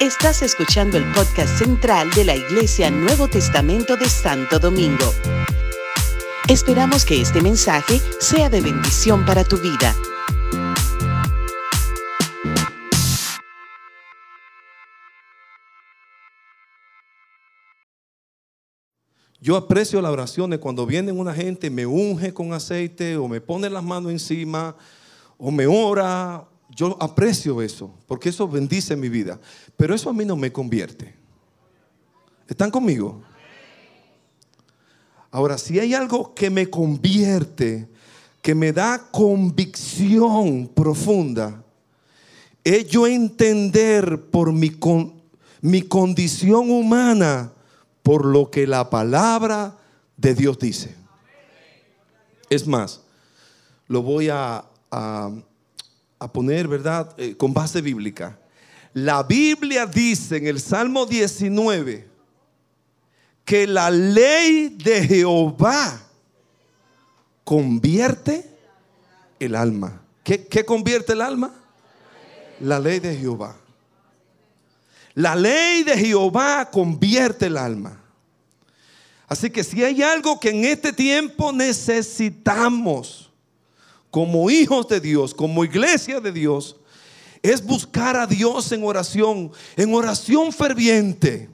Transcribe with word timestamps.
Estás 0.00 0.42
escuchando 0.42 0.98
el 0.98 1.04
podcast 1.12 1.58
central 1.58 2.10
de 2.10 2.24
la 2.24 2.36
Iglesia 2.36 2.90
Nuevo 2.90 3.28
Testamento 3.28 3.96
de 3.96 4.08
Santo 4.08 4.58
Domingo. 4.58 5.12
Esperamos 6.48 7.04
que 7.04 7.20
este 7.20 7.40
mensaje 7.40 8.00
sea 8.20 8.50
de 8.50 8.60
bendición 8.60 9.24
para 9.24 9.44
tu 9.44 9.56
vida. 9.56 9.94
Yo 19.40 19.56
aprecio 19.56 20.00
las 20.00 20.10
oraciones 20.10 20.58
cuando 20.58 20.86
viene 20.86 21.12
una 21.12 21.34
gente, 21.34 21.68
me 21.68 21.84
unge 21.84 22.32
con 22.32 22.54
aceite 22.54 23.16
o 23.18 23.28
me 23.28 23.42
pone 23.42 23.68
las 23.68 23.84
manos 23.84 24.10
encima 24.10 24.74
o 25.36 25.50
me 25.50 25.66
ora. 25.66 26.48
Yo 26.74 26.96
aprecio 27.00 27.62
eso 27.62 27.94
porque 28.06 28.30
eso 28.30 28.48
bendice 28.48 28.96
mi 28.96 29.08
vida. 29.08 29.38
Pero 29.76 29.94
eso 29.94 30.10
a 30.10 30.12
mí 30.12 30.24
no 30.24 30.36
me 30.36 30.52
convierte. 30.52 31.14
¿Están 32.48 32.70
conmigo? 32.70 33.22
Ahora, 35.30 35.58
si 35.58 35.78
hay 35.78 35.94
algo 35.94 36.34
que 36.34 36.50
me 36.50 36.70
convierte, 36.70 37.88
que 38.40 38.54
me 38.54 38.72
da 38.72 39.08
convicción 39.10 40.68
profunda, 40.68 41.64
es 42.62 42.86
yo 42.86 43.06
entender 43.06 44.30
por 44.30 44.52
mi, 44.52 44.72
mi 45.60 45.82
condición 45.82 46.70
humana 46.70 47.52
por 48.02 48.26
lo 48.26 48.50
que 48.50 48.66
la 48.66 48.90
palabra 48.90 49.76
de 50.16 50.34
Dios 50.34 50.58
dice. 50.58 50.94
Es 52.50 52.66
más, 52.66 53.00
lo 53.88 54.02
voy 54.02 54.28
a, 54.30 54.64
poner, 56.32 56.68
¿verdad? 56.68 57.14
Eh, 57.18 57.36
con 57.36 57.52
base 57.52 57.80
bíblica. 57.80 58.38
La 58.92 59.22
Biblia 59.22 59.86
dice 59.86 60.36
en 60.36 60.46
el 60.46 60.60
Salmo 60.60 61.06
19 61.06 62.08
que 63.44 63.66
la 63.66 63.90
ley 63.90 64.68
de 64.68 65.06
Jehová 65.06 66.00
convierte 67.42 68.48
el 69.38 69.54
alma. 69.54 70.00
¿Qué, 70.22 70.46
qué 70.46 70.64
convierte 70.64 71.12
el 71.12 71.20
alma? 71.20 71.52
La 72.60 72.78
ley 72.78 73.00
de 73.00 73.16
Jehová. 73.16 73.56
La 75.14 75.36
ley 75.36 75.82
de 75.82 75.96
Jehová 75.96 76.70
convierte 76.70 77.46
el 77.46 77.56
alma. 77.56 78.00
Así 79.26 79.50
que 79.50 79.64
si 79.64 79.82
hay 79.82 80.02
algo 80.02 80.38
que 80.38 80.50
en 80.50 80.64
este 80.64 80.92
tiempo 80.92 81.52
necesitamos 81.52 83.23
como 84.14 84.48
hijos 84.48 84.86
de 84.86 85.00
Dios, 85.00 85.34
como 85.34 85.64
iglesia 85.64 86.20
de 86.20 86.30
Dios, 86.30 86.76
es 87.42 87.66
buscar 87.66 88.14
a 88.14 88.28
Dios 88.28 88.70
en 88.70 88.84
oración, 88.84 89.50
en 89.74 89.92
oración 89.92 90.52
ferviente 90.52 91.50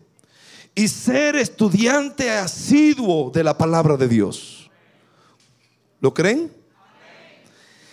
y 0.74 0.86
ser 0.86 1.36
estudiante 1.36 2.30
asiduo 2.30 3.30
de 3.30 3.44
la 3.44 3.56
palabra 3.56 3.96
de 3.96 4.08
Dios. 4.08 4.70
¿Lo 6.00 6.12
creen? 6.12 6.54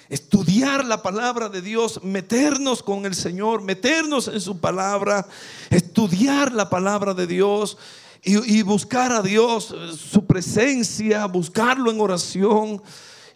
estudiar 0.09 0.83
la 0.83 1.01
palabra 1.01 1.47
de 1.47 1.61
Dios, 1.61 2.03
meternos 2.03 2.83
con 2.83 3.05
el 3.05 3.15
Señor, 3.15 3.61
meternos 3.61 4.27
en 4.27 4.41
su 4.41 4.59
palabra, 4.59 5.25
estudiar 5.69 6.51
la 6.51 6.69
palabra 6.69 7.13
de 7.13 7.25
Dios 7.25 7.77
y, 8.21 8.61
buscar 8.63 9.13
a 9.13 9.21
Dios, 9.21 9.73
su 9.97 10.25
presencia, 10.25 11.25
buscarlo 11.25 11.89
en 11.89 12.01
oración 12.01 12.81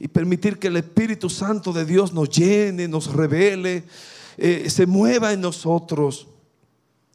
y 0.02 0.08
permitir 0.08 0.58
que 0.58 0.70
el 0.70 0.78
Espíritu 0.78 1.30
Santo 1.30 1.72
de 1.72 1.86
Dios 1.86 2.12
nos 2.12 2.28
llene, 2.28 2.88
nos 2.88 3.14
revele, 3.14 3.84
eh, 4.36 4.68
se 4.68 4.88
mueva 4.88 5.32
en 5.32 5.42
nosotros. 5.42 6.26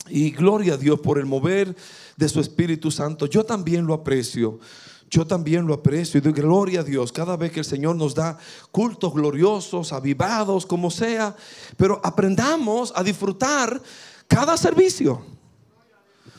Y 0.09 0.31
gloria 0.31 0.75
a 0.75 0.77
Dios 0.77 1.01
por 1.01 1.19
el 1.19 1.27
mover 1.27 1.75
de 2.17 2.29
su 2.29 2.39
Espíritu 2.39 2.93
Santo. 2.93 3.27
Yo 3.27 3.43
también 3.43 3.89
lo 3.89 3.93
aprecio. 3.93 4.61
Yo 5.11 5.27
también 5.27 5.67
lo 5.67 5.75
aprecio 5.75 6.19
y 6.19 6.21
doy 6.21 6.33
gloria 6.33 6.81
a 6.81 6.85
Dios 6.85 7.11
cada 7.11 7.37
vez 7.37 7.51
que 7.51 7.59
el 7.59 7.65
Señor 7.65 7.97
nos 7.97 8.15
da 8.15 8.39
cultos 8.71 9.13
gloriosos, 9.13 9.93
avivados, 9.93 10.65
como 10.65 10.89
sea. 10.89 11.35
Pero 11.77 12.01
aprendamos 12.05 12.93
a 12.95 13.03
disfrutar 13.03 13.83
cada 14.29 14.57
servicio. 14.57 15.27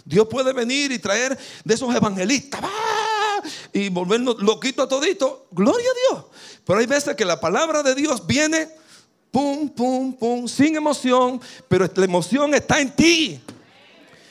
Dios 0.06 0.26
puede 0.30 0.54
venir 0.54 0.94
y 0.94 1.00
traer 1.00 1.38
de 1.66 1.74
esos 1.74 1.94
evangelistas 1.94 2.62
y 3.74 3.90
volvernos 3.90 4.42
loquitos 4.42 4.86
a 4.86 4.90
todito. 4.90 5.48
Gloria 5.52 5.88
a 5.90 6.16
Dios. 6.16 6.26
Pero 6.66 6.80
hay 6.80 6.86
veces 6.86 7.16
que 7.16 7.26
la 7.26 7.40
palabra 7.40 7.84
de 7.84 7.96
Dios 7.96 8.26
viene, 8.26 8.70
pum, 9.32 9.70
pum, 9.70 10.14
pum, 10.14 10.48
sin 10.48 10.76
emoción, 10.76 11.42
pero 11.68 11.90
la 11.96 12.06
emoción 12.06 12.54
está 12.54 12.80
en 12.80 12.96
ti. 12.96 13.42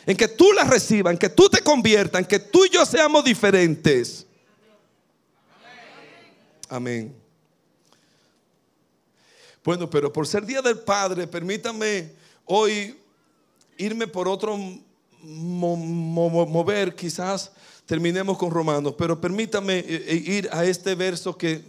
En 0.06 0.16
que 0.16 0.28
tú 0.28 0.52
la 0.52 0.64
recibas, 0.64 1.12
en 1.12 1.18
que 1.18 1.28
tú 1.28 1.48
te 1.48 1.60
conviertas, 1.62 2.20
en 2.20 2.26
que 2.26 2.38
tú 2.38 2.64
y 2.64 2.70
yo 2.70 2.86
seamos 2.86 3.24
diferentes. 3.24 4.26
Amén. 6.68 7.14
Bueno, 9.64 9.90
pero 9.90 10.12
por 10.12 10.26
ser 10.28 10.46
Día 10.46 10.62
del 10.62 10.78
Padre, 10.78 11.26
permítame 11.26 12.12
hoy 12.44 12.96
irme 13.76 14.06
por 14.06 14.28
otro 14.28 14.56
mover, 15.22 16.94
quizás 16.94 17.50
terminemos 17.86 18.36
con 18.36 18.50
Romanos, 18.50 18.94
pero 18.98 19.20
permítame 19.20 19.78
eh, 19.78 20.04
eh, 20.08 20.22
ir 20.26 20.48
a 20.52 20.64
este 20.64 20.94
verso 20.94 21.36
que 21.38 21.62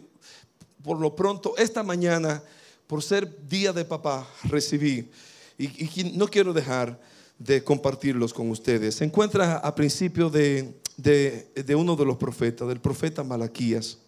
por 0.84 1.00
lo 1.00 1.16
pronto 1.16 1.56
esta 1.58 1.84
mañana, 1.84 2.44
por 2.88 3.04
ser 3.04 3.48
Día 3.48 3.72
de 3.72 3.86
Papá, 3.86 4.28
recibí 4.44 5.10
y, 5.58 6.12
no 6.16 6.28
quiero 6.28 6.54
dejar 6.54 7.00
de 7.40 7.64
compartirlos 7.64 8.34
con 8.34 8.50
ustedes. 8.50 8.96
Se 8.96 9.06
encuentra 9.06 9.58
a 9.58 9.76
principio 9.76 10.30
de, 10.30 10.74
de 10.98 11.76
uno 11.76 11.96
de 11.96 12.06
los 12.06 12.18
profetas, 12.18 12.68
del 12.68 12.80
profeta 12.80 13.24
Malaquías. 13.24 14.00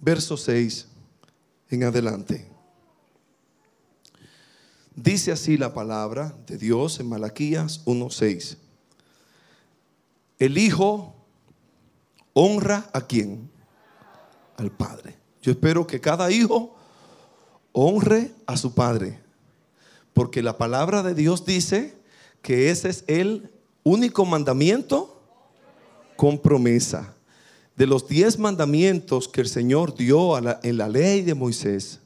verso 0.00 0.36
6 0.36 0.86
en 1.70 1.84
adelante. 1.84 2.57
Dice 5.00 5.30
así 5.30 5.56
la 5.56 5.72
palabra 5.72 6.34
de 6.48 6.58
Dios 6.58 6.98
en 6.98 7.08
Malaquías 7.08 7.82
1:6. 7.84 8.56
El 10.40 10.58
hijo 10.58 11.14
honra 12.32 12.90
a 12.92 13.02
quién? 13.02 13.48
Al 14.56 14.72
padre. 14.72 15.16
Yo 15.40 15.52
espero 15.52 15.86
que 15.86 16.00
cada 16.00 16.32
hijo 16.32 16.74
honre 17.70 18.32
a 18.44 18.56
su 18.56 18.74
padre, 18.74 19.20
porque 20.14 20.42
la 20.42 20.58
palabra 20.58 21.04
de 21.04 21.14
Dios 21.14 21.46
dice 21.46 21.94
que 22.42 22.68
ese 22.70 22.88
es 22.88 23.04
el 23.06 23.52
único 23.84 24.24
mandamiento 24.24 25.22
con 26.16 26.40
promesa 26.40 27.14
de 27.76 27.86
los 27.86 28.08
diez 28.08 28.36
mandamientos 28.36 29.28
que 29.28 29.42
el 29.42 29.48
Señor 29.48 29.94
dio 29.94 30.36
en 30.38 30.76
la 30.76 30.88
ley 30.88 31.22
de 31.22 31.34
Moisés, 31.34 32.00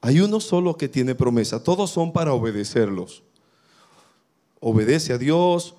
hay 0.00 0.20
uno 0.20 0.40
solo 0.40 0.76
que 0.76 0.88
tiene 0.88 1.14
promesa. 1.14 1.62
Todos 1.62 1.90
son 1.90 2.12
para 2.12 2.32
obedecerlos. 2.32 3.22
Obedece 4.60 5.12
a 5.12 5.18
Dios, 5.18 5.74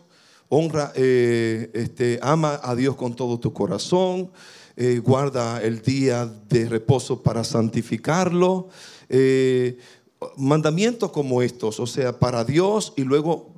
honra, 0.49 0.91
eh, 0.95 1.69
este, 1.73 2.19
ama 2.21 2.59
a 2.63 2.75
Dios 2.75 2.95
con 2.95 3.15
todo 3.15 3.39
tu 3.39 3.53
corazón, 3.53 4.31
eh, 4.75 4.99
guarda 5.03 5.61
el 5.61 5.81
día 5.81 6.25
de 6.25 6.67
reposo 6.67 7.21
para 7.21 7.43
santificarlo. 7.43 8.69
Eh, 9.09 9.77
mandamientos 10.37 11.11
como 11.11 11.41
estos, 11.41 11.79
o 11.79 11.87
sea, 11.87 12.19
para 12.19 12.43
Dios 12.43 12.93
y 12.95 13.03
luego, 13.03 13.53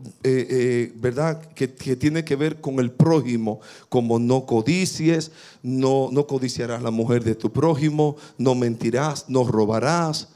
¿verdad? 0.96 1.42
Que, 1.54 1.68
tiene 1.68 2.24
que 2.24 2.38
ver 2.38 2.62
con 2.62 2.80
el 2.80 2.90
prójimo, 2.90 3.60
como 3.90 4.18
no 4.18 4.46
codicies, 4.46 5.32
no, 5.62 6.08
no 6.12 6.26
codiciarás 6.26 6.82
la 6.82 6.92
mujer 6.92 7.24
de 7.26 7.36
tu 7.36 7.52
prójimo, 7.52 8.16
no 8.38 8.56
mentirás, 8.56 9.26
no 9.28 9.44
robarás. 9.44 10.30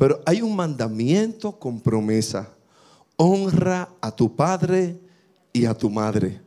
Pero 0.00 0.22
hay 0.24 0.40
un 0.40 0.56
mandamiento 0.56 1.52
con 1.52 1.78
promesa. 1.78 2.48
Honra 3.16 3.86
a 4.00 4.10
tu 4.10 4.34
padre 4.34 4.98
y 5.52 5.66
a 5.66 5.74
tu 5.74 5.90
madre 5.90 6.40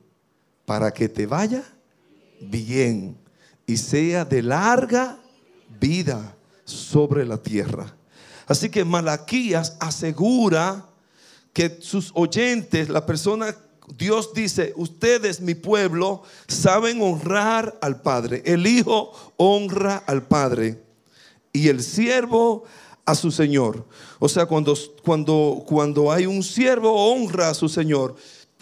para 0.65 0.91
que 0.91 1.07
te 1.07 1.27
vaya 1.27 1.63
bien 2.41 3.15
y 3.67 3.77
sea 3.77 4.25
de 4.25 4.41
larga 4.41 5.19
vida 5.79 6.35
sobre 6.65 7.27
la 7.27 7.37
tierra. 7.37 7.95
Así 8.47 8.71
que 8.71 8.83
Malaquías 8.83 9.77
asegura 9.79 10.87
que 11.53 11.77
sus 11.79 12.09
oyentes, 12.15 12.89
la 12.89 13.05
persona, 13.05 13.55
Dios 13.95 14.33
dice, 14.33 14.73
ustedes, 14.77 15.41
mi 15.41 15.53
pueblo, 15.53 16.23
saben 16.47 16.99
honrar 17.03 17.77
al 17.83 18.01
Padre. 18.01 18.41
El 18.47 18.65
Hijo 18.65 19.13
honra 19.37 19.97
al 20.07 20.23
Padre 20.23 20.81
y 21.51 21.67
el 21.67 21.83
siervo 21.83 22.63
a 23.05 23.15
su 23.15 23.31
Señor. 23.31 23.85
O 24.19 24.29
sea, 24.29 24.45
cuando, 24.45 24.75
cuando, 25.03 25.63
cuando 25.67 26.11
hay 26.11 26.25
un 26.25 26.43
siervo 26.43 27.11
honra 27.11 27.49
a 27.49 27.53
su 27.53 27.67
Señor, 27.67 28.15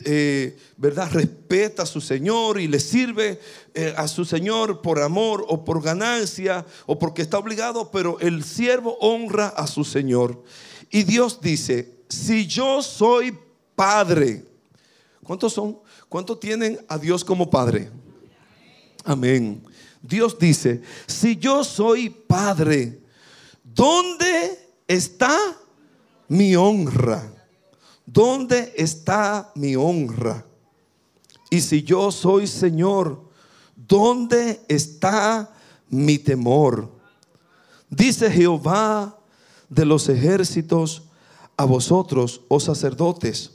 eh, 0.04 0.58
¿verdad? 0.78 1.12
Respeta 1.12 1.84
a 1.84 1.86
su 1.86 2.02
Señor 2.02 2.60
y 2.60 2.68
le 2.68 2.80
sirve 2.80 3.40
eh, 3.74 3.94
a 3.96 4.08
su 4.08 4.26
Señor 4.26 4.82
por 4.82 5.00
amor 5.00 5.46
o 5.48 5.64
por 5.64 5.82
ganancia 5.82 6.66
o 6.88 6.98
porque 6.98 7.22
está 7.22 7.38
obligado, 7.38 7.92
pero 7.92 8.20
el 8.20 8.44
siervo 8.44 8.98
honra 9.00 9.50
a 9.50 9.68
su 9.68 9.84
Señor. 9.84 10.44
Y 10.90 11.04
Dios 11.04 11.40
dice, 11.42 12.00
si 12.10 12.48
yo 12.48 12.82
soy 12.82 13.38
padre, 13.76 14.44
¿cuántos 15.24 15.54
son? 15.54 15.78
¿Cuántos 16.10 16.40
tienen 16.40 16.84
a 16.88 16.98
Dios 16.98 17.24
como 17.24 17.50
padre? 17.50 17.90
Amén. 19.04 19.64
Dios 20.02 20.38
dice, 20.38 20.82
si 21.06 21.38
yo 21.38 21.64
soy 21.64 22.10
padre, 22.10 23.01
¿dónde 23.74 24.60
está 24.88 25.38
mi 26.28 26.56
honra? 26.56 27.32
¿Dónde 28.06 28.74
está 28.76 29.52
mi 29.56 29.76
honra? 29.76 30.46
Y 31.50 31.62
si 31.62 31.84
yo 31.84 32.12
soy 32.12 32.48
Señor, 32.48 33.30
¿dónde 33.76 34.62
está 34.68 35.54
mi 35.90 36.18
temor? 36.18 36.90
Dice 37.90 38.32
Jehová 38.32 39.18
de 39.70 39.86
los 39.86 40.08
ejércitos 40.10 41.04
a 41.58 41.66
vosotros, 41.66 42.42
oh 42.48 42.60
sacerdotes, 42.60 43.52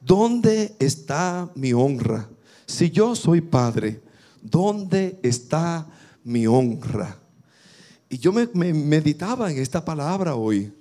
¿dónde 0.00 0.76
está 0.78 1.50
mi 1.54 1.72
honra? 1.72 2.28
Si 2.66 2.90
yo 2.90 3.14
soy 3.14 3.40
padre, 3.40 4.02
¿dónde 4.42 5.18
está 5.22 5.86
mi 6.24 6.46
honra? 6.46 7.23
Y 8.14 8.18
yo 8.18 8.32
me, 8.32 8.46
meditaba 8.46 9.50
en 9.50 9.58
esta 9.58 9.84
palabra 9.84 10.36
hoy 10.36 10.72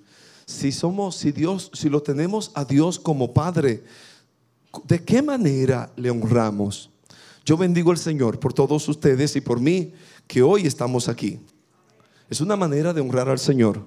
si 0.45 0.71
somos, 0.71 1.15
si 1.15 1.31
Dios, 1.31 1.71
si 1.73 1.89
lo 1.89 2.03
tenemos 2.03 2.51
a 2.53 2.63
Dios 2.63 2.99
como 2.99 3.33
Padre, 3.33 3.83
¿de 4.83 5.03
qué 5.03 5.23
manera 5.23 5.91
le 5.95 6.11
honramos? 6.11 6.91
Yo 7.43 7.57
bendigo 7.57 7.89
al 7.89 7.97
Señor 7.97 8.39
por 8.39 8.53
todos 8.53 8.87
ustedes 8.87 9.35
y 9.35 9.41
por 9.41 9.59
mí 9.59 9.93
que 10.27 10.43
hoy 10.43 10.67
estamos 10.67 11.09
aquí. 11.09 11.39
Es 12.29 12.39
una 12.39 12.55
manera 12.55 12.93
de 12.93 13.01
honrar 13.01 13.27
al 13.27 13.39
Señor. 13.39 13.83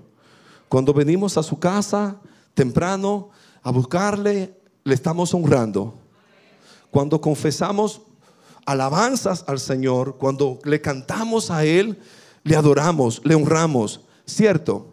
Cuando 0.69 0.93
venimos 0.93 1.37
a 1.37 1.45
su 1.45 1.57
casa 1.61 2.21
temprano 2.53 3.31
a 3.63 3.71
buscarle, 3.71 4.59
le 4.83 4.95
estamos 4.95 5.33
honrando. 5.33 5.95
Cuando 6.91 7.21
confesamos 7.21 8.01
alabanzas 8.65 9.45
al 9.47 9.61
Señor, 9.61 10.17
cuando 10.19 10.59
le 10.65 10.81
cantamos 10.81 11.53
a 11.53 11.65
Él, 11.65 11.97
le 12.47 12.57
adoramos, 12.57 13.21
le 13.25 13.35
honramos. 13.35 14.01
¿Cierto? 14.25 14.93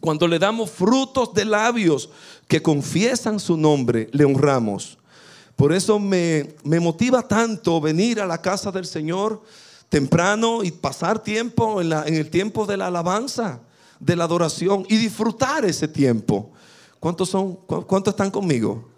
Cuando 0.00 0.26
le 0.26 0.38
damos 0.38 0.70
frutos 0.70 1.32
de 1.34 1.44
labios 1.44 2.10
que 2.48 2.62
confiesan 2.62 3.40
su 3.40 3.56
nombre, 3.56 4.08
le 4.12 4.24
honramos. 4.24 4.98
Por 5.54 5.72
eso 5.72 5.98
me, 5.98 6.54
motiva 6.64 7.26
tanto 7.26 7.80
venir 7.80 8.20
a 8.20 8.26
la 8.26 8.40
casa 8.40 8.70
del 8.70 8.86
Señor 8.86 9.42
temprano 9.88 10.62
y 10.62 10.70
pasar 10.70 11.22
tiempo 11.22 11.80
en, 11.80 11.92
en 11.92 12.14
el 12.14 12.30
tiempo 12.30 12.66
de 12.66 12.76
la 12.76 12.88
alabanza, 12.88 13.60
de 14.00 14.16
la 14.16 14.24
adoración 14.24 14.84
y 14.88 14.96
disfrutar 14.96 15.64
ese 15.64 15.88
tiempo. 15.88 16.52
¿Cuántos 17.00 17.30
son? 17.30 17.54
¿Cuántos 17.54 18.12
están 18.12 18.30
conmigo? 18.30 18.88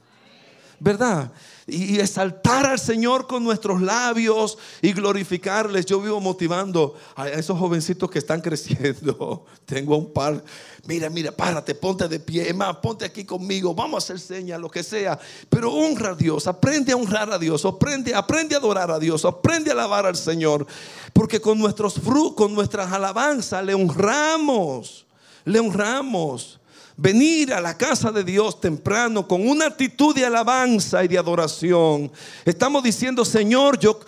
¿Verdad? 0.80 1.30
Y 1.68 2.00
exaltar 2.00 2.64
al 2.64 2.78
Señor 2.78 3.26
con 3.26 3.44
nuestros 3.44 3.82
labios 3.82 4.56
y 4.80 4.92
glorificarles. 4.92 5.84
Yo 5.84 6.00
vivo 6.00 6.18
motivando 6.18 6.94
a 7.14 7.28
esos 7.28 7.58
jovencitos 7.58 8.10
que 8.10 8.18
están 8.18 8.40
creciendo. 8.42 9.44
Tengo 9.66 9.96
un 9.98 10.12
par. 10.12 10.42
Mira, 10.86 11.10
mira, 11.10 11.30
párate, 11.30 11.74
ponte 11.74 12.08
de 12.08 12.18
pie. 12.18 12.54
más, 12.54 12.76
ponte 12.78 13.04
aquí 13.04 13.24
conmigo. 13.24 13.74
Vamos 13.74 13.96
a 13.96 13.98
hacer 13.98 14.18
señas, 14.18 14.58
lo 14.58 14.70
que 14.70 14.82
sea. 14.82 15.18
Pero 15.50 15.70
honra 15.72 16.12
a 16.12 16.14
Dios. 16.14 16.46
Aprende 16.46 16.92
a 16.92 16.96
honrar 16.96 17.30
a 17.30 17.38
Dios. 17.38 17.64
Aprende, 17.66 18.14
aprende 18.14 18.54
a 18.54 18.58
adorar 18.58 18.90
a 18.90 18.98
Dios. 18.98 19.26
Aprende 19.26 19.70
a 19.70 19.74
alabar 19.74 20.06
al 20.06 20.16
Señor. 20.16 20.66
Porque 21.12 21.40
con 21.40 21.58
nuestros 21.58 21.94
frutos, 21.94 22.34
con 22.34 22.54
nuestras 22.54 22.90
alabanzas, 22.90 23.62
le 23.62 23.74
honramos. 23.74 25.06
Le 25.44 25.60
honramos 25.60 26.57
venir 26.98 27.54
a 27.54 27.60
la 27.60 27.78
casa 27.78 28.10
de 28.10 28.24
Dios 28.24 28.60
temprano 28.60 29.26
con 29.26 29.48
una 29.48 29.66
actitud 29.66 30.14
de 30.14 30.26
alabanza 30.26 31.04
y 31.04 31.08
de 31.08 31.16
adoración. 31.16 32.10
Estamos 32.44 32.82
diciendo, 32.82 33.24
Señor, 33.24 33.78
yo, 33.78 34.00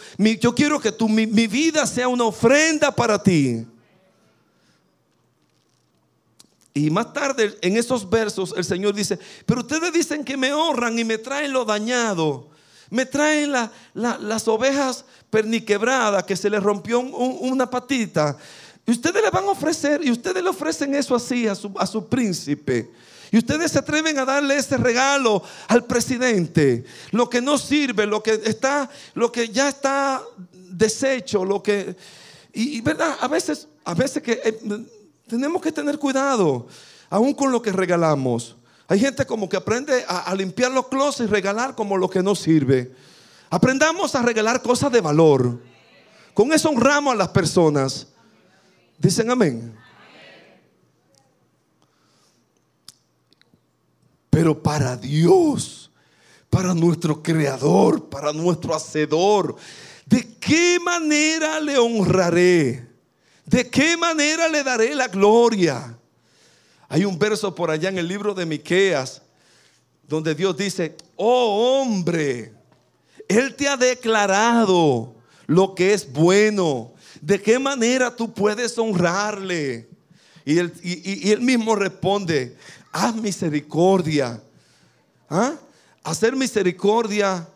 quiero 0.55 0.81
que 0.81 0.91
tu, 0.91 1.09
mi, 1.09 1.27
mi 1.27 1.47
vida 1.47 1.87
sea 1.87 2.09
una 2.09 2.25
ofrenda 2.25 2.95
para 2.95 3.23
ti. 3.23 3.65
Y 6.75 6.91
más 6.91 7.13
tarde 7.13 7.57
en 7.63 7.77
esos 7.77 8.09
versos 8.09 8.53
el 8.57 8.65
Señor 8.65 8.93
dice, 8.95 9.19
pero 9.47 9.61
ustedes 9.61 9.93
dicen 9.93 10.25
que 10.25 10.37
me 10.37 10.53
honran 10.53 10.99
y 10.99 11.05
me 11.05 11.19
traen 11.19 11.53
lo 11.53 11.65
dañado. 11.65 12.49
Me 12.91 13.07
traen 13.07 13.53
las 13.95 14.49
ovejas 14.49 15.05
perniquebradas 15.31 16.25
que 16.25 16.35
se 16.35 16.51
les 16.51 16.61
rompió 16.61 16.99
una 16.99 17.71
patita. 17.71 18.37
Y 18.87 18.93
ustedes 18.93 19.23
le 19.23 19.31
van 19.31 19.45
a 19.45 19.51
ofrecer, 19.51 20.01
y 20.05 20.11
ustedes 20.11 20.43
le 20.43 20.49
ofrecen 20.51 20.95
eso 20.95 21.15
así 21.15 21.47
a 21.47 21.55
su, 21.55 21.73
a 21.77 21.87
su 21.87 22.07
príncipe. 22.09 22.91
Y 23.33 23.39
ustedes 23.39 23.71
se 23.73 23.79
atreven 23.79 24.19
a 24.19 24.25
darle 24.25 24.57
ese 24.57 24.77
regalo 24.77 25.43
al 25.69 25.85
presidente. 25.85 26.85
Lo 27.13 27.31
que 27.31 27.41
no 27.41 27.59
sirve, 27.59 28.07
lo 28.07 28.23
que 28.23 28.41
está, 28.45 28.91
lo 29.15 29.31
que 29.31 29.49
ya 29.49 29.69
está 29.69 30.23
deshecho, 30.53 31.45
lo 31.45 31.63
que. 31.63 31.95
Y, 32.53 32.81
verdad, 32.81 33.17
a 33.21 33.29
veces, 33.29 33.69
a 33.85 33.95
veces 33.95 34.23
que 34.23 34.41
eh, 34.45 34.59
tenemos 35.29 35.63
que 35.63 35.71
tener 35.71 35.99
cuidado, 35.99 36.67
aún 37.09 37.33
con 37.35 37.53
lo 37.53 37.63
que 37.63 37.71
regalamos. 37.71 38.57
Hay 38.89 38.99
gente 38.99 39.25
como 39.25 39.49
que 39.49 39.57
aprende 39.57 40.05
a, 40.09 40.23
a 40.23 40.35
limpiar 40.35 40.73
los 40.73 40.89
closets 40.89 41.29
y 41.29 41.33
regalar 41.33 41.77
como 41.77 41.97
lo 41.97 42.11
que 42.11 42.25
no 42.25 42.35
sirve. 42.35 42.93
Aprendamos 43.49 44.17
a 44.17 44.23
regalar 44.23 44.61
cosas 44.61 44.91
de 44.91 45.01
valor. 45.01 45.61
Con 46.35 46.53
eso 46.53 46.71
honramos 46.71 47.13
a 47.13 47.17
las 47.17 47.29
personas. 47.29 48.09
Dicen 49.01 49.31
amén. 49.31 49.75
Pero 54.29 54.63
para 54.63 54.97
Dios, 54.97 55.91
para 56.51 56.75
nuestro 56.75 57.23
creador, 57.23 58.11
para 58.11 58.33
nuestro 58.33 58.75
hacedor, 58.75 59.57
¿de 60.05 60.35
qué 60.39 60.79
manera 60.85 61.59
le 61.61 61.79
honraré? 61.79 62.89
¿De 63.47 63.69
qué 63.69 63.97
manera 63.97 64.49
le 64.49 64.63
daré 64.63 64.95
la 64.95 65.09
gloria? 65.09 65.99
Hay 66.89 67.07
un 67.07 67.19
verso 67.19 67.55
por 67.55 67.71
allá 67.71 67.89
en 67.89 67.99
el 67.99 68.07
libro 68.07 68.35
de 68.35 68.45
Miqueas 68.45 69.23
donde 70.07 70.35
Dios 70.35 70.57
dice, 70.57 70.97
"Oh 71.17 71.81
hombre, 71.81 72.53
él 73.29 73.55
te 73.55 73.67
ha 73.67 73.77
declarado 73.77 75.15
lo 75.47 75.75
que 75.75 75.95
es 75.95 76.13
bueno 76.13 76.93
¿De 77.21 77.41
qué 77.41 77.59
manera 77.59 78.15
tú 78.15 78.33
puedes 78.33 78.77
honrarle? 78.79 79.89
Y 80.45 80.59
él, 80.59 81.41
mismo 81.41 81.77
responde, 81.77 82.57
haz 82.93 83.15
misericordia. 83.15 84.43
¿Ah? 85.29 85.55
Hacer 86.03 86.35
misericordia, 86.35 87.47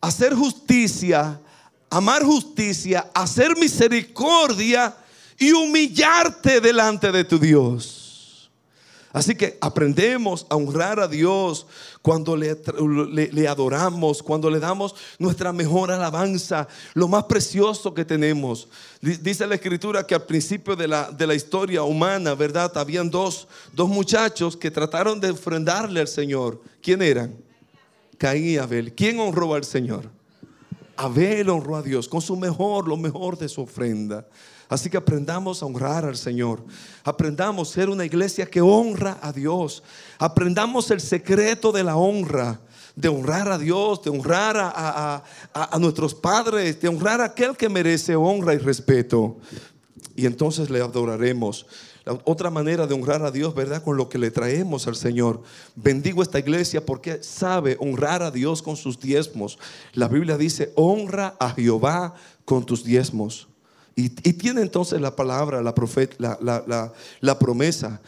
hacer 0.00 0.34
justicia, 0.34 1.40
amar 1.88 2.22
justicia, 2.24 3.10
hacer 3.14 3.56
misericordia 3.56 4.94
y 5.38 5.52
humillarte 5.52 6.60
delante 6.60 7.12
de 7.12 7.24
tu 7.24 7.38
Dios. 7.38 8.05
Así 9.16 9.34
que 9.34 9.56
aprendemos 9.62 10.44
a 10.50 10.56
honrar 10.56 11.00
a 11.00 11.08
Dios 11.08 11.66
cuando 12.02 12.36
le, 12.36 12.54
le, 13.32 13.48
adoramos, 13.48 14.22
cuando 14.22 14.50
le 14.50 14.60
damos 14.60 14.94
nuestra 15.18 15.54
mejor 15.54 15.90
alabanza, 15.90 16.68
lo 16.92 17.08
más 17.08 17.24
precioso 17.24 17.94
que 17.94 18.04
tenemos. 18.04 18.68
Dice 19.00 19.46
la 19.46 19.54
escritura 19.54 20.06
que 20.06 20.14
al 20.14 20.26
principio 20.26 20.76
de 20.76 20.86
la, 20.86 21.10
de 21.10 21.26
la 21.26 21.34
historia 21.34 21.82
humana, 21.82 22.34
¿verdad? 22.34 22.76
Habían 22.76 23.08
dos, 23.08 23.48
dos 23.72 23.88
muchachos 23.88 24.54
que 24.54 24.70
trataron 24.70 25.18
de 25.18 25.30
ofrendarle 25.30 26.00
al 26.00 26.08
Señor. 26.08 26.60
¿Quién 26.82 27.00
eran? 27.00 27.34
Caín 28.18 28.44
y 28.48 28.56
Abel. 28.58 28.92
¿Quién 28.92 29.18
honró 29.18 29.54
al 29.54 29.64
Señor? 29.64 30.10
Abel 30.94 31.48
honró 31.48 31.76
a 31.76 31.82
Dios 31.82 32.06
con 32.06 32.20
su 32.20 32.36
mejor, 32.36 32.86
lo 32.86 32.98
mejor 32.98 33.38
de 33.38 33.48
su 33.48 33.62
ofrenda. 33.62 34.26
Así 34.68 34.90
que 34.90 34.96
aprendamos 34.96 35.62
a 35.62 35.66
honrar 35.66 36.04
al 36.04 36.16
Señor. 36.16 36.62
Aprendamos 37.04 37.70
a 37.70 37.74
ser 37.74 37.88
una 37.88 38.04
iglesia 38.04 38.46
que 38.46 38.60
honra 38.60 39.18
a 39.22 39.32
Dios. 39.32 39.82
Aprendamos 40.18 40.90
el 40.90 41.00
secreto 41.00 41.70
de 41.70 41.84
la 41.84 41.96
honra. 41.96 42.60
De 42.96 43.08
honrar 43.08 43.48
a 43.52 43.58
Dios, 43.58 44.02
de 44.02 44.10
honrar 44.10 44.56
a, 44.56 45.22
nuestros 45.78 46.14
padres, 46.14 46.80
de 46.80 46.88
honrar 46.88 47.20
a 47.20 47.26
aquel 47.26 47.54
que 47.54 47.68
merece 47.68 48.16
honra 48.16 48.54
y 48.54 48.58
respeto. 48.58 49.36
Y 50.16 50.24
entonces 50.24 50.70
le 50.70 50.80
adoraremos. 50.80 51.66
La 52.06 52.18
otra 52.24 52.50
manera 52.50 52.86
de 52.86 52.94
honrar 52.94 53.22
a 53.22 53.30
Dios, 53.30 53.54
¿verdad? 53.54 53.82
Con 53.84 53.98
lo 53.98 54.08
que 54.08 54.16
le 54.16 54.30
traemos 54.30 54.86
al 54.86 54.96
Señor. 54.96 55.42
Bendigo 55.74 56.22
esta 56.22 56.38
iglesia 56.38 56.86
porque 56.86 57.22
sabe 57.22 57.76
honrar 57.80 58.22
a 58.22 58.30
Dios 58.30 58.62
con 58.62 58.76
sus 58.76 58.98
diezmos. 58.98 59.58
La 59.92 60.08
Biblia 60.08 60.38
dice, 60.38 60.72
honra 60.74 61.36
a 61.38 61.50
Jehová 61.50 62.14
con 62.46 62.64
tus 62.64 62.82
diezmos. 62.82 63.48
Y, 63.98 64.10
tiene 64.10 64.60
entonces 64.60 65.00
la 65.00 65.16
palabra, 65.16 65.62
la, 65.62 65.74
profeta, 65.74 66.38
la, 66.38 67.38
promesa. 67.38 67.98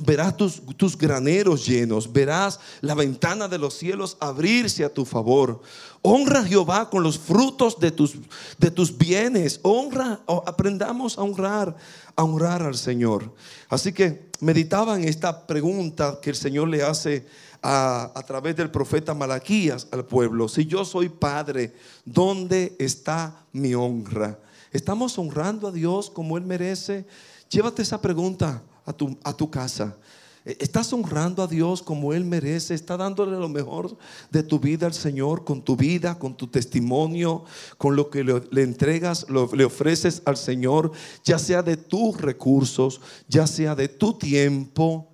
Verás 0.00 0.34
tus, 0.34 0.96
graneros 0.96 1.66
llenos, 1.66 2.10
verás 2.10 2.58
la 2.80 2.94
ventana 2.94 3.46
de 3.46 3.58
los 3.58 3.74
cielos 3.74 4.16
abrirse 4.18 4.82
a 4.82 4.88
tu 4.88 5.04
favor. 5.04 5.60
Honra 6.00 6.40
a 6.40 6.44
Jehová 6.44 6.88
con 6.88 7.02
los 7.02 7.18
frutos 7.18 7.78
de 7.78 7.90
tus, 7.90 8.14
de 8.56 8.70
tus 8.70 8.96
bienes. 8.96 9.60
Honra, 9.62 10.20
aprendamos 10.46 11.18
a 11.18 11.22
honrar, 11.22 11.76
a 12.16 12.24
honrar 12.24 12.62
al 12.62 12.74
Señor. 12.74 13.30
Así 13.68 13.92
que 13.92 14.30
meditaba 14.40 14.96
en 14.96 15.04
esta 15.04 15.46
pregunta 15.46 16.18
que 16.22 16.30
el 16.30 16.36
Señor 16.36 16.68
le 16.68 16.82
hace 16.82 17.26
a, 17.60 18.10
a, 18.14 18.22
través 18.22 18.56
del 18.56 18.70
profeta 18.70 19.12
Malaquías 19.12 19.86
al 19.90 20.06
pueblo. 20.06 20.48
Si 20.48 20.64
yo 20.64 20.82
soy 20.82 21.10
padre, 21.10 21.74
¿dónde 22.06 22.74
está 22.78 23.44
mi 23.52 23.74
honra? 23.74 24.38
¿Estamos 24.74 25.16
honrando 25.18 25.68
a 25.68 25.72
Dios 25.72 26.10
como 26.10 26.36
Él 26.36 26.44
merece? 26.44 27.06
Llévate 27.48 27.82
esa 27.82 28.02
pregunta 28.02 28.60
a 28.84 28.92
tu, 28.92 29.16
a 29.22 29.32
tu 29.32 29.48
casa. 29.48 29.96
E, 30.44 30.56
¿Estás 30.58 30.92
honrando 30.92 31.44
a 31.44 31.46
Dios 31.46 31.80
como 31.80 32.12
Él 32.12 32.24
merece? 32.24 32.74
¿Estás 32.74 32.98
dándole 32.98 33.38
lo 33.38 33.48
mejor 33.48 33.96
de 34.32 34.42
tu 34.42 34.58
vida 34.58 34.86
al 34.86 34.92
Señor 34.92 35.44
con 35.44 35.62
tu 35.62 35.76
vida, 35.76 36.18
con 36.18 36.36
tu 36.36 36.48
testimonio, 36.48 37.44
con 37.78 37.94
lo 37.94 38.10
que 38.10 38.24
le, 38.24 38.62
entregas, 38.62 39.26
le 39.30 39.64
ofreces 39.64 40.22
al 40.24 40.36
Señor, 40.36 40.90
ya 41.22 41.38
sea 41.38 41.62
de 41.62 41.76
tus 41.76 42.20
recursos, 42.20 43.00
ya 43.28 43.46
sea 43.46 43.76
de 43.76 43.86
tu 43.86 44.14
tiempo? 44.14 45.08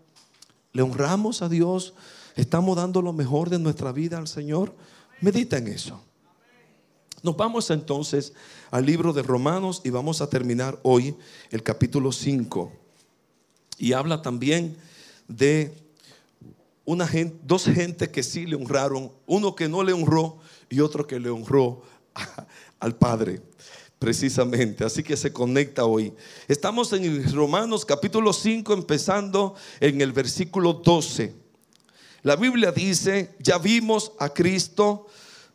¿Le 0.73 0.81
honramos 0.81 1.43
a 1.43 1.51
Dios? 1.51 1.93
¿Estamos 2.35 2.79
dando 2.79 3.03
lo 3.03 3.13
mejor 3.13 3.51
de 3.51 3.59
nuestra 3.59 3.93
vida 3.93 4.17
al 4.17 4.27
Señor? 4.27 4.75
Medita 5.21 5.59
en 5.59 5.69
eso. 5.69 6.01
Nos 7.23 7.37
vamos 7.37 7.69
entonces 7.71 8.33
al 8.71 8.87
libro 8.87 9.13
de 9.13 9.23
Romanos 9.23 9.83
y 9.85 9.91
vamos 9.91 10.23
a 10.23 10.31
terminar 10.31 10.79
hoy 10.83 11.15
el 11.51 11.63
capítulo 11.63 12.13
5. 12.13 12.73
Y 13.77 13.93
habla 13.93 14.23
también 14.23 14.77
de 15.29 15.73
una 16.87 17.07
gente, 17.07 17.37
dos 17.43 17.65
gentes 17.65 18.09
que 18.09 18.23
sí 18.23 18.47
le 18.47 18.57
honraron, 18.57 19.13
uno 19.27 19.55
que 19.55 19.69
no 19.69 19.83
le 19.83 19.93
honró 19.93 20.39
y 20.71 20.81
otro 20.81 21.07
que 21.07 21.21
le 21.21 21.29
honró 21.29 21.83
al 22.81 22.97
Padre, 22.97 23.43
precisamente. 23.99 24.83
Así 24.83 25.03
que 25.03 25.17
se 25.17 25.31
conecta 25.31 25.85
hoy. 25.85 26.15
Estamos 26.49 26.91
en 26.95 27.31
Romanos 27.35 27.85
capítulo 27.85 28.33
5, 28.33 28.73
empezando 28.73 29.55
en 29.79 30.01
el 30.01 30.13
versículo 30.13 30.73
12. 30.73 31.35
La 32.23 32.37
Biblia 32.37 32.73
dice, 32.73 33.35
ya 33.41 33.59
vimos 33.59 34.13
a 34.19 34.31
Cristo 34.31 35.07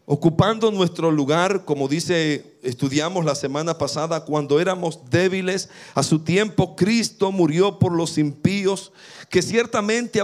ocupando 0.05 0.71
nuestro 0.71 1.09
lugar, 1.09 1.65
como 1.65 1.87
dice, 1.87 2.57
estudiamos 2.61 3.25
la 3.25 3.35
semana 3.35 3.77
pasada, 3.77 4.23
cuando 4.23 4.59
éramos 4.59 4.99
débiles, 5.09 5.69
a 5.95 6.03
su 6.03 6.19
tiempo 6.19 6.75
Cristo 6.75 7.31
murió 7.31 7.79
por 7.79 7.91
los 7.91 8.17
impíos, 8.17 8.91
que 9.29 9.41
ciertamente, 9.41 10.21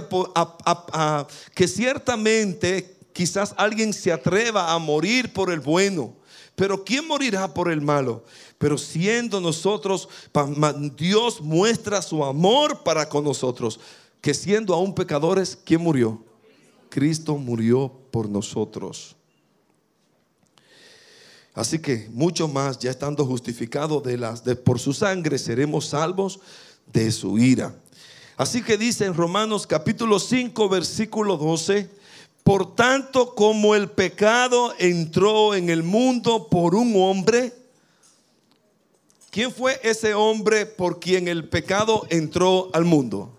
que 1.54 1.68
ciertamente 1.68 2.96
quizás 3.12 3.54
alguien 3.56 3.92
se 3.92 4.12
atreva 4.12 4.72
a 4.72 4.78
morir 4.78 5.32
por 5.32 5.50
el 5.50 5.60
bueno, 5.60 6.14
pero 6.54 6.84
¿quién 6.84 7.06
morirá 7.06 7.52
por 7.52 7.70
el 7.70 7.80
malo? 7.80 8.24
Pero 8.58 8.78
siendo 8.78 9.40
nosotros, 9.40 10.08
Dios 10.96 11.40
muestra 11.40 12.02
su 12.02 12.24
amor 12.24 12.84
para 12.84 13.08
con 13.08 13.24
nosotros, 13.24 13.80
que 14.20 14.34
siendo 14.34 14.74
aún 14.74 14.94
pecadores, 14.94 15.58
¿quién 15.64 15.80
murió? 15.80 16.22
Cristo 16.88 17.36
murió 17.36 17.90
por 18.12 18.28
nosotros. 18.28 19.16
Así 21.54 21.78
que 21.78 22.08
mucho 22.12 22.48
más, 22.48 22.78
ya 22.78 22.90
estando 22.90 23.26
justificados 23.26 24.02
por 24.64 24.78
su 24.78 24.92
sangre, 24.94 25.38
seremos 25.38 25.86
salvos 25.86 26.40
de 26.92 27.12
su 27.12 27.38
ira. 27.38 27.74
Así 28.36 28.62
que 28.62 28.78
dice 28.78 29.04
en 29.04 29.14
Romanos 29.14 29.66
capítulo 29.66 30.18
5, 30.18 30.68
versículo 30.68 31.36
12, 31.36 31.90
por 32.42 32.74
tanto 32.74 33.34
como 33.34 33.74
el 33.74 33.90
pecado 33.90 34.74
entró 34.78 35.54
en 35.54 35.68
el 35.68 35.82
mundo 35.82 36.48
por 36.48 36.74
un 36.74 36.94
hombre, 36.96 37.52
¿quién 39.30 39.52
fue 39.52 39.78
ese 39.82 40.14
hombre 40.14 40.64
por 40.64 40.98
quien 40.98 41.28
el 41.28 41.48
pecado 41.48 42.06
entró 42.08 42.70
al 42.72 42.84
mundo? 42.86 43.30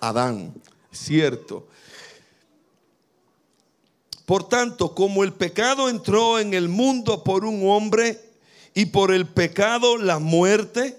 Adán, 0.00 0.54
cierto. 0.92 1.66
Por 4.26 4.48
tanto, 4.48 4.94
como 4.94 5.24
el 5.24 5.32
pecado 5.32 5.88
entró 5.88 6.38
en 6.38 6.54
el 6.54 6.68
mundo 6.68 7.24
por 7.24 7.44
un 7.44 7.68
hombre 7.68 8.20
y 8.74 8.86
por 8.86 9.12
el 9.12 9.26
pecado 9.26 9.96
la 9.96 10.18
muerte, 10.18 10.96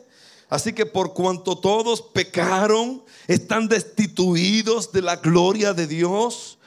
así 0.50 0.74
que 0.74 0.86
por 0.86 1.14
cuanto 1.14 1.58
todos 1.58 2.02
pecaron, 2.02 3.04
están 3.28 3.68
destituidos 3.68 4.92
de 4.92 5.02
la 5.02 5.16
gloria 5.16 5.74
de 5.74 5.88
Dios. 5.88 6.58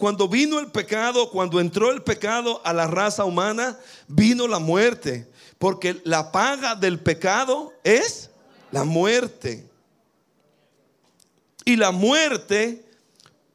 cuando 0.00 0.28
vino 0.28 0.58
el 0.58 0.70
pecado, 0.70 1.30
cuando 1.30 1.60
entró 1.60 1.90
el 1.90 2.02
pecado 2.02 2.60
a 2.64 2.72
la 2.72 2.86
raza 2.86 3.24
humana, 3.24 3.78
vino 4.08 4.48
la 4.48 4.58
muerte. 4.58 5.28
Porque 5.58 6.00
la 6.04 6.32
paga 6.32 6.74
del 6.74 6.98
pecado 6.98 7.72
es 7.84 8.30
la 8.70 8.84
muerte. 8.84 9.68
Y 11.64 11.76
la 11.76 11.92
muerte 11.92 12.84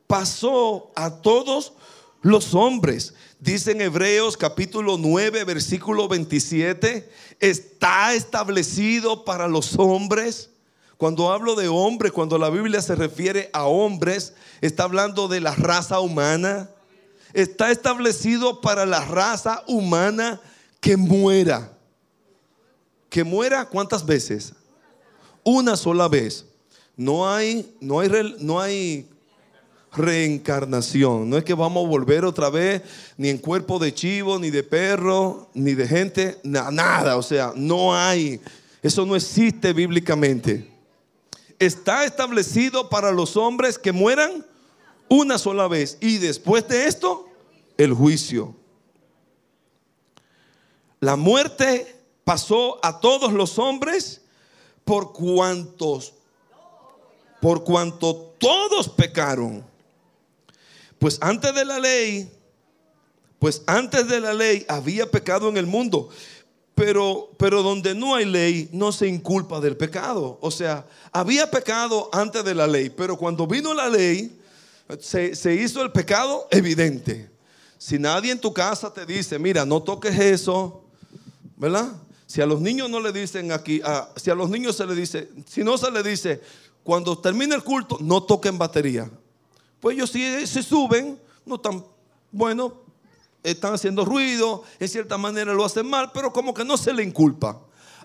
pasó 0.08 0.92
a 0.96 1.22
todos 1.22 1.74
los 2.22 2.54
hombres. 2.54 3.14
Dice 3.40 3.72
en 3.72 3.82
Hebreos 3.82 4.36
capítulo 4.36 4.98
9, 4.98 5.44
versículo 5.46 6.08
27, 6.08 7.10
está 7.40 8.14
establecido 8.14 9.24
para 9.24 9.48
los 9.48 9.78
hombres. 9.78 10.50
Cuando 10.98 11.32
hablo 11.32 11.56
de 11.56 11.70
hombre, 11.70 12.12
cuando 12.12 12.38
la 12.38 12.50
Biblia 12.50 12.82
se 12.82 12.96
refiere 12.96 13.50
a 13.54 13.66
hombres, 13.66 14.34
está 14.60 14.84
hablando 14.84 15.30
de 15.30 15.40
la 15.40 15.56
raza 15.56 16.02
humana. 16.02 16.70
Está 17.34 17.72
establecido 17.72 18.60
para 18.60 18.86
la 18.86 19.06
raza 19.06 19.64
humana 19.68 20.42
que 20.82 20.98
muera. 20.98 21.72
Que 23.10 23.24
muera 23.24 23.66
cuántas 23.66 24.06
veces? 24.06 24.54
Una 25.44 25.78
sola 25.78 26.10
vez. 26.10 26.46
No 26.98 27.30
hay, 27.30 27.74
no 27.80 28.02
hay, 28.02 28.36
no 28.40 28.60
hay 28.60 29.10
reencarnación. 29.94 31.30
No 31.30 31.38
es 31.38 31.44
que 31.44 31.54
vamos 31.54 31.86
a 31.86 31.90
volver 31.90 32.26
otra 32.26 32.50
vez 32.50 32.82
ni 33.18 33.30
en 33.30 33.38
cuerpo 33.38 33.80
de 33.80 33.94
chivo, 33.94 34.40
ni 34.40 34.50
de 34.50 34.64
perro, 34.64 35.50
ni 35.54 35.74
de 35.74 35.88
gente, 35.88 36.40
nada. 36.44 37.18
O 37.18 37.24
sea, 37.24 37.54
no 37.56 37.96
hay. 37.96 38.40
Eso 38.82 39.06
no 39.06 39.16
existe 39.16 39.74
bíblicamente. 39.74 40.70
Está 41.58 42.06
establecido 42.06 42.90
para 42.90 43.12
los 43.12 43.36
hombres 43.36 43.78
que 43.78 43.92
mueran 43.92 44.46
una 45.10 45.38
sola 45.38 45.68
vez. 45.68 45.98
Y 46.00 46.18
después 46.18 46.68
de 46.68 46.88
esto, 46.88 47.28
el 47.78 47.94
juicio. 47.94 48.56
La 51.02 51.16
muerte 51.16 51.96
pasó 52.24 52.80
a 52.84 53.00
todos 53.00 53.34
los 53.34 53.58
hombres 53.58 54.22
por 54.84 55.14
cuantos, 55.14 56.14
por 57.42 57.64
cuanto 57.64 58.16
todos 58.38 58.90
pecaron. 58.90 59.66
Pues 61.00 61.18
antes 61.22 61.56
de 61.56 61.66
la 61.66 61.80
ley, 61.80 62.30
pues 63.40 63.64
antes 63.66 64.08
de 64.08 64.20
la 64.20 64.34
ley 64.34 64.66
había 64.68 65.10
pecado 65.10 65.50
en 65.50 65.58
el 65.58 65.66
mundo. 65.66 66.10
Pero, 66.76 67.32
pero 67.38 67.64
donde 67.64 67.96
no 67.96 68.16
hay 68.16 68.26
ley, 68.26 68.70
no 68.72 68.92
se 68.92 69.08
inculpa 69.08 69.60
del 69.60 69.76
pecado. 69.76 70.38
O 70.42 70.52
sea, 70.52 70.86
había 71.12 71.50
pecado 71.50 72.10
antes 72.14 72.44
de 72.44 72.56
la 72.56 72.68
ley, 72.68 72.90
pero 72.90 73.18
cuando 73.18 73.48
vino 73.48 73.74
la 73.74 73.90
ley, 73.90 74.40
se, 75.00 75.36
se 75.36 75.56
hizo 75.56 75.82
el 75.82 75.92
pecado 75.92 76.48
evidente. 76.52 77.30
Si 77.78 77.98
nadie 77.98 78.32
en 78.32 78.40
tu 78.40 78.54
casa 78.54 78.94
te 78.94 79.06
dice, 79.06 79.40
mira, 79.40 79.66
no 79.66 79.82
toques 79.82 80.18
eso, 80.20 80.84
¿verdad? 81.58 81.94
Si 82.26 82.42
a 82.42 82.46
los 82.46 82.62
niños 82.62 82.90
no 82.90 83.00
le 83.00 83.12
dicen 83.12 83.52
aquí, 83.52 83.82
si 84.16 84.30
a 84.30 84.36
los 84.36 84.50
niños 84.50 84.76
se 84.76 84.86
le 84.86 84.96
dice, 84.96 85.30
si 85.48 85.64
no 85.64 85.78
se 85.78 85.90
le 85.90 86.04
dice, 86.04 86.42
cuando 86.84 87.18
termine 87.18 87.56
el 87.56 87.64
culto, 87.64 87.98
no 88.02 88.22
toquen 88.24 88.58
batería. 88.58 89.10
Pues 89.80 89.96
ellos 89.96 90.12
sí 90.12 90.48
se 90.48 90.64
suben, 90.64 91.20
no 91.46 91.60
tan 91.60 91.84
bueno, 92.32 92.74
están 93.44 93.74
haciendo 93.74 94.06
ruido, 94.06 94.64
en 94.80 94.88
cierta 94.88 95.18
manera 95.18 95.54
lo 95.54 95.66
hacen 95.66 95.88
mal, 95.88 96.12
pero 96.14 96.32
como 96.34 96.54
que 96.54 96.66
no 96.66 96.78
se 96.78 96.94
le 96.94 97.04
inculpa. 97.04 97.60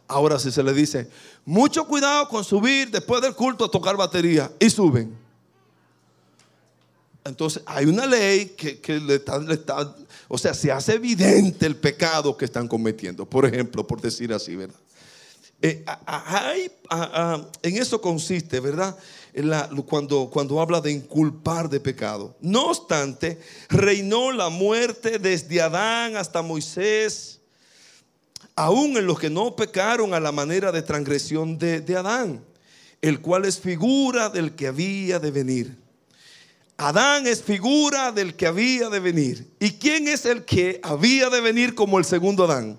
Ahora 0.06 0.38
si 0.38 0.52
se 0.52 0.62
le 0.62 0.72
dice, 0.72 1.08
mucho 1.44 1.86
cuidado 1.86 2.28
con 2.28 2.44
subir 2.44 2.90
después 2.90 3.22
del 3.22 3.34
culto 3.34 3.64
a 3.64 3.70
tocar 3.70 3.96
batería 3.96 4.52
y 4.60 4.68
suben. 4.70 5.16
Entonces 7.24 7.62
hay 7.64 7.86
una 7.86 8.04
ley 8.04 8.50
que, 8.50 9.00
le, 9.00 9.14
está, 9.14 9.96
o 10.28 10.36
sea, 10.36 10.52
se 10.52 10.70
hace 10.70 10.94
evidente 10.94 11.64
el 11.64 11.76
pecado 11.76 12.36
que 12.36 12.44
están 12.44 12.68
cometiendo, 12.68 13.24
por 13.24 13.46
ejemplo, 13.46 13.86
por 13.86 14.00
decir 14.00 14.32
así, 14.32 14.54
¿verdad? 14.54 14.78
Eh, 15.66 15.82
en 17.62 17.76
eso 17.78 17.98
consiste, 18.02 18.60
¿verdad? 18.60 18.98
cuando, 19.86 20.60
habla 20.60 20.82
de 20.82 20.92
inculpar 20.92 21.70
de 21.70 21.80
pecado. 21.80 22.36
No 22.42 22.66
obstante, 22.66 23.40
reinó 23.70 24.30
la 24.30 24.50
muerte 24.50 25.18
desde 25.18 25.62
Adán 25.62 26.18
hasta 26.18 26.42
Moisés, 26.42 27.40
aún 28.54 28.98
en 28.98 29.06
los 29.06 29.18
que 29.18 29.30
no 29.30 29.56
pecaron 29.56 30.12
a 30.12 30.20
la 30.20 30.32
manera 30.32 30.70
de 30.70 30.82
transgresión 30.82 31.56
de, 31.56 31.80
de 31.80 31.96
Adán, 31.96 32.44
el 33.00 33.22
cual 33.22 33.46
es 33.46 33.58
figura 33.58 34.28
del 34.28 34.54
que 34.56 34.66
había 34.66 35.18
de 35.18 35.30
venir. 35.30 35.78
Adán 36.76 37.26
es 37.26 37.42
figura 37.42 38.12
del 38.12 38.36
que 38.36 38.46
había 38.46 38.90
de 38.90 39.00
venir. 39.00 39.50
¿Y 39.60 39.70
quién 39.70 40.08
es 40.08 40.26
el 40.26 40.44
que 40.44 40.78
había 40.82 41.30
de 41.30 41.40
venir 41.40 41.74
como 41.74 41.98
el 41.98 42.04
segundo 42.04 42.44
Adán? 42.44 42.78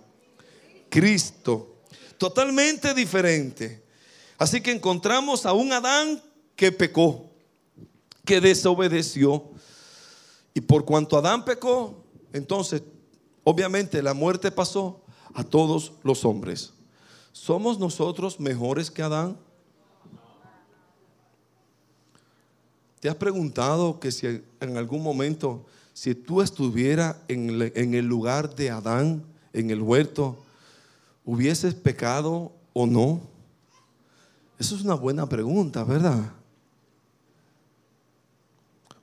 Cristo. 0.89 1.74
Totalmente 2.17 2.93
diferente. 2.93 3.83
Así 4.37 4.61
que 4.61 4.71
encontramos 4.71 5.45
a 5.45 5.53
un 5.53 5.71
Adán 5.71 6.21
que 6.55 6.71
pecó, 6.71 7.29
que 8.25 8.41
desobedeció. 8.41 9.51
Y 10.53 10.61
por 10.61 10.85
cuanto 10.85 11.17
Adán 11.17 11.43
pecó, 11.45 12.03
entonces 12.33 12.81
obviamente 13.43 14.01
la 14.01 14.13
muerte 14.13 14.51
pasó 14.51 15.01
a 15.33 15.43
todos 15.43 15.93
los 16.03 16.23
hombres. 16.25 16.73
¿Somos 17.31 17.77
nosotros 17.77 18.39
mejores 18.39 18.89
que 18.89 19.01
Adán? 19.01 19.37
¿Te 23.01 23.09
has 23.09 23.15
preguntado 23.17 23.99
que 23.99 24.11
si 24.11 24.25
en 24.25 24.77
algún 24.77 25.03
momento, 25.03 25.65
si 25.93 26.15
tú 26.15 26.41
estuvieras 26.41 27.17
en, 27.27 27.93
el 27.93 28.05
lugar 28.05 28.55
de 28.55 28.71
Adán, 28.71 29.23
en 29.53 29.69
el 29.69 29.81
huerto, 29.81 30.44
hubieses 31.25 31.73
pecado 31.73 32.53
o 32.73 32.85
no? 32.85 33.21
Eso 34.59 34.75
es 34.75 34.81
una 34.81 34.93
buena 34.93 35.27
pregunta, 35.27 35.83
¿verdad? 35.83 36.31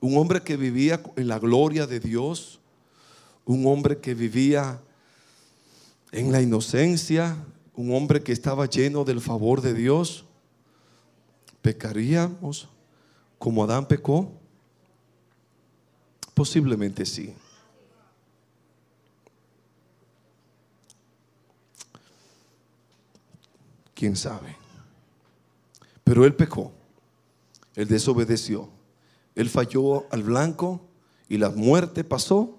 Un 0.00 0.16
hombre 0.16 0.42
que 0.42 0.56
vivía 0.56 1.02
en 1.16 1.28
la 1.28 1.38
gloria 1.38 1.86
de 1.86 2.00
Dios, 2.00 2.60
un 3.44 3.66
hombre 3.66 3.98
que 3.98 4.14
vivía 4.14 4.80
en 6.10 6.32
la 6.32 6.40
inocencia, 6.40 7.36
un 7.74 7.94
hombre 7.94 8.22
que 8.22 8.32
estaba 8.32 8.66
lleno 8.66 9.04
del 9.04 9.20
favor 9.20 9.60
de 9.60 9.74
Dios, 9.74 10.24
¿pecaríamos 11.60 12.68
como 13.38 13.64
Adán 13.64 13.86
pecó? 13.86 14.30
Posiblemente 16.34 17.04
sí. 17.04 17.34
¿Quién 24.02 24.16
sabe? 24.16 24.56
Pero 26.02 26.24
él 26.24 26.34
pecó, 26.34 26.72
él 27.76 27.86
desobedeció, 27.86 28.68
él 29.36 29.48
falló 29.48 30.12
al 30.12 30.24
blanco 30.24 30.80
y 31.28 31.38
la 31.38 31.50
muerte 31.50 32.02
pasó 32.02 32.56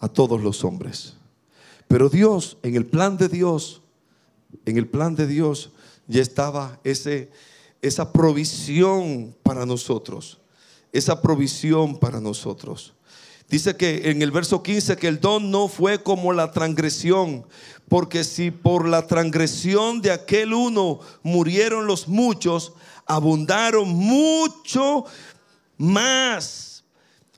a 0.00 0.08
todos 0.08 0.42
los 0.42 0.64
hombres. 0.64 1.14
Pero 1.86 2.08
Dios, 2.08 2.58
en 2.64 2.74
el 2.74 2.86
plan 2.86 3.16
de 3.16 3.28
Dios, 3.28 3.82
en 4.64 4.76
el 4.76 4.88
plan 4.88 5.14
de 5.14 5.28
Dios 5.28 5.70
ya 6.08 6.20
estaba 6.20 6.80
ese, 6.82 7.30
esa 7.80 8.12
provisión 8.12 9.32
para 9.44 9.66
nosotros, 9.66 10.40
esa 10.90 11.22
provisión 11.22 12.00
para 12.00 12.20
nosotros. 12.20 12.94
Dice 13.48 13.76
que 13.76 14.10
en 14.10 14.22
el 14.22 14.30
verso 14.30 14.62
15 14.62 14.96
que 14.96 15.08
el 15.08 15.20
don 15.20 15.50
no 15.50 15.68
fue 15.68 16.02
como 16.02 16.32
la 16.32 16.50
transgresión, 16.50 17.46
porque 17.88 18.24
si 18.24 18.50
por 18.50 18.88
la 18.88 19.06
transgresión 19.06 20.00
de 20.00 20.10
aquel 20.10 20.54
uno 20.54 21.00
murieron 21.22 21.86
los 21.86 22.08
muchos, 22.08 22.72
abundaron 23.06 23.88
mucho 23.88 25.04
más 25.76 26.84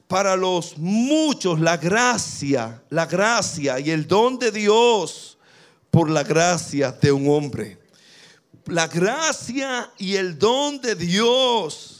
para 0.06 0.36
los 0.36 0.78
muchos 0.78 1.60
la 1.60 1.76
gracia, 1.76 2.82
la 2.90 3.06
gracia 3.06 3.80
y 3.80 3.90
el 3.90 4.06
don 4.06 4.38
de 4.38 4.52
Dios 4.52 5.36
por 5.90 6.08
la 6.08 6.22
gracia 6.22 6.92
de 6.92 7.10
un 7.10 7.28
hombre. 7.28 7.78
La 8.66 8.86
gracia 8.86 9.90
y 9.98 10.14
el 10.16 10.38
don 10.38 10.80
de 10.80 10.94
Dios 10.94 11.95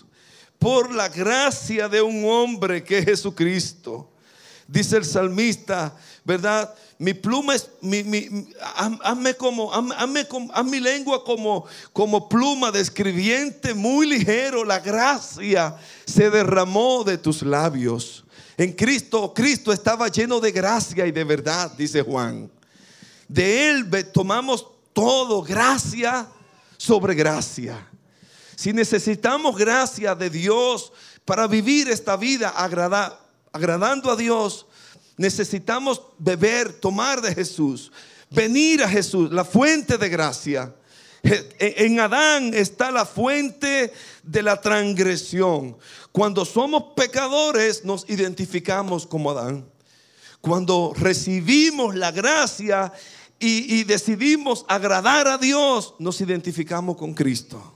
por 0.59 0.93
la 0.95 1.09
gracia 1.09 1.89
de 1.89 2.03
un 2.03 2.25
hombre 2.25 2.83
que 2.83 2.99
es 2.99 3.05
Jesucristo. 3.05 4.11
Dice 4.69 4.97
el 4.97 5.05
salmista, 5.05 5.95
¿verdad? 6.25 6.75
Mi 6.99 7.15
pluma 7.15 7.55
es, 7.55 7.71
mi, 7.83 8.49
hazme 9.03 9.35
como, 9.35 9.73
hazme, 9.73 10.27
haz 10.53 10.65
mi 10.65 10.81
lengua 10.81 11.23
como, 11.23 11.67
como 11.93 12.29
pluma 12.29 12.73
de 12.73 12.81
escribiente 12.81 13.75
muy 13.75 14.07
ligero. 14.07 14.65
La 14.65 14.81
gracia 14.81 15.77
se 16.05 16.31
derramó 16.31 17.05
de 17.05 17.19
tus 17.19 17.43
labios. 17.43 18.25
En 18.57 18.73
Cristo, 18.73 19.33
Cristo 19.35 19.73
estaba 19.73 20.09
lleno 20.09 20.41
de 20.41 20.51
gracia 20.51 21.07
y 21.07 21.13
de 21.13 21.25
verdad, 21.25 21.71
dice 21.77 22.03
Juan. 22.03 22.51
De 23.29 23.69
Él 23.69 23.89
tomamos 24.13 24.67
todo, 24.93 25.43
gracia 25.43 26.27
sobre 26.79 27.15
gracia. 27.15 27.87
Si 28.57 28.73
necesitamos 28.73 29.57
gracia 29.57 30.15
de 30.15 30.31
Dios 30.31 30.93
para 31.25 31.47
vivir 31.47 31.89
esta 31.89 32.17
vida 32.17 32.49
agradando 33.53 34.11
a 34.11 34.17
Dios, 34.17 34.67
necesitamos 35.17 36.03
beber, 36.19 36.73
tomar 36.73 37.21
de 37.21 37.35
Jesús, 37.35 37.93
venir 38.31 38.83
a 38.83 38.89
Jesús, 38.89 39.31
la 39.31 39.45
fuente 39.45 39.99
de 39.99 40.09
gracia. 40.09 40.75
En 41.59 42.01
Adán 42.01 42.55
está 42.55 42.91
la 42.91 43.05
fuente 43.05 43.93
de 44.23 44.43
la 44.43 44.61
transgresión. 44.61 45.77
Cuando 46.13 46.45
somos 46.45 46.95
pecadores 46.97 47.85
nos 47.85 48.09
identificamos 48.09 49.07
como 49.07 49.31
Adán. 49.31 49.69
Cuando 50.41 50.93
recibimos 50.97 51.95
la 51.95 52.13
gracia 52.13 52.93
y, 53.39 53.85
decidimos 53.85 54.65
agradar 54.69 55.29
a 55.29 55.37
Dios, 55.37 55.95
nos 55.99 56.21
identificamos 56.21 56.97
con 56.97 57.13
Cristo. 57.13 57.76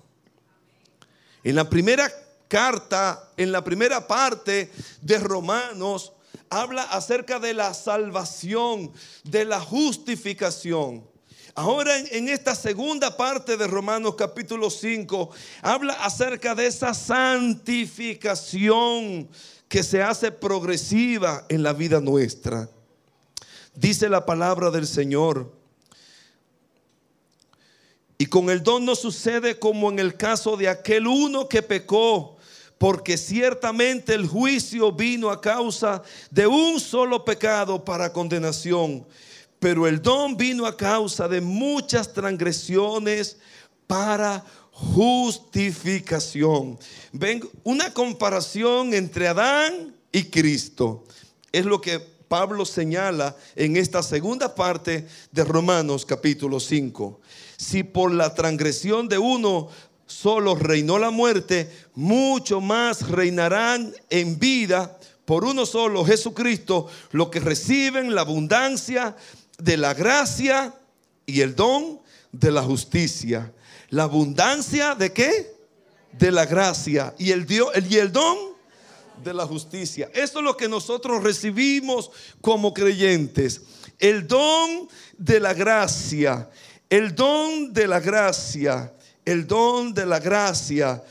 En 1.43 1.55
la 1.55 1.69
primera 1.69 2.11
carta, 2.49 3.31
en 3.37 3.53
la 3.53 3.65
primera 3.65 4.07
parte 4.07 4.71
de 5.01 5.19
Romanos, 5.19 6.13
habla 6.51 6.83
acerca 6.83 7.39
de 7.39 7.55
la 7.55 7.73
salvación, 7.73 8.93
de 9.25 9.45
la 9.45 9.61
justificación. 9.61 11.09
Ahora 11.55 11.99
en, 11.99 12.29
esta 12.29 12.55
segunda 12.55 13.17
parte 13.17 13.57
de 13.57 13.67
Romanos 13.67 14.15
capítulo 14.17 14.69
5, 14.71 15.31
habla 15.63 15.95
acerca 15.95 16.55
de 16.55 16.67
esa 16.67 16.95
santificación 16.95 19.29
que 19.69 19.83
se 19.83 20.03
hace 20.03 20.33
progresiva 20.33 21.47
en 21.49 21.63
la 21.63 21.73
vida 21.73 22.01
nuestra. 22.01 22.69
Dice 23.75 24.09
la 24.09 24.27
palabra 24.27 24.71
del 24.71 24.87
Señor 24.87 25.60
y 28.21 28.27
con 28.27 28.51
el 28.51 28.63
don 28.63 28.85
no 28.85 28.95
sucede 28.95 29.59
como 29.59 29.91
en 29.91 29.99
el 29.99 30.15
caso 30.15 30.55
de 30.55 30.69
aquel 30.69 31.07
uno 31.07 31.49
que 31.49 31.63
pecó, 31.63 32.37
porque 32.77 33.17
ciertamente 33.17 34.13
el 34.13 34.27
juicio 34.27 34.93
vino 34.93 35.31
a 35.31 35.41
causa 35.41 36.03
de 36.31 36.47
un 36.47 36.79
solo 36.81 37.25
pecado 37.25 37.83
para 37.83 38.13
condenación, 38.13 39.07
pero 39.59 39.87
el 39.87 40.03
don 40.03 40.37
vino 40.37 40.67
a 40.67 40.77
causa 40.77 41.29
de 41.29 41.41
muchas 41.41 42.13
transgresiones 42.13 43.39
para 43.87 44.45
justificación. 44.71 46.79
Ven, 47.13 47.41
una 47.65 47.95
comparación 47.95 48.93
entre 48.93 49.29
Adán 49.29 49.97
y 50.13 50.25
Cristo. 50.25 51.05
Es 51.51 51.65
lo 51.65 51.81
que 51.81 51.99
Pablo 52.29 52.67
señala 52.67 53.35
en 53.57 53.79
esta 53.79 54.03
segunda 54.03 54.55
parte 54.55 55.09
de 55.33 55.43
Romanos 55.43 56.05
capítulo 56.05 56.61
5 56.61 57.19
si 57.61 57.83
por 57.83 58.11
la 58.11 58.35
transgresión 58.35 59.07
de 59.07 59.19
uno 59.19 59.69
solo 60.07 60.55
reinó 60.55 60.99
la 60.99 61.11
muerte, 61.11 61.71
mucho 61.95 62.63
más 62.63 63.11
reinarán 63.11 63.93
en 64.09 64.39
vida 64.39 64.99
por 65.27 65.45
uno 65.45 65.67
solo, 65.67 66.03
Jesucristo, 66.03 66.89
los 67.13 67.29
que 67.29 67.39
reciben 67.39 68.15
la 68.15 68.23
abundancia 68.23 69.15
de 69.59 69.77
la 69.77 69.93
gracia 69.93 70.75
y 71.27 71.43
el 71.43 71.55
don 71.55 72.01
de 72.33 72.51
la 72.51 72.63
justicia. 72.63 73.53
La 73.91 74.05
abundancia 74.05 74.95
de 74.95 75.13
qué? 75.13 75.55
De 76.13 76.33
la 76.33 76.47
gracia 76.47 77.15
y 77.19 77.31
el, 77.31 77.45
Dios, 77.45 77.69
y 77.91 77.99
el 77.99 78.11
don 78.11 78.39
de 79.23 79.35
la 79.35 79.47
justicia. 79.47 80.11
Esto 80.15 80.39
es 80.39 80.45
lo 80.47 80.57
que 80.57 80.67
nosotros 80.67 81.23
recibimos 81.23 82.11
como 82.41 82.73
creyentes. 82.73 83.61
El 83.99 84.27
don 84.27 84.89
de 85.19 85.41
la 85.41 85.53
gracia 85.53 86.49
el 86.91 87.15
don 87.15 87.73
de 87.73 87.87
la 87.87 88.01
gracia, 88.01 88.93
el 89.25 89.47
don 89.47 89.95
de 89.95 90.05
la 90.05 90.19
gracia, 90.19 91.03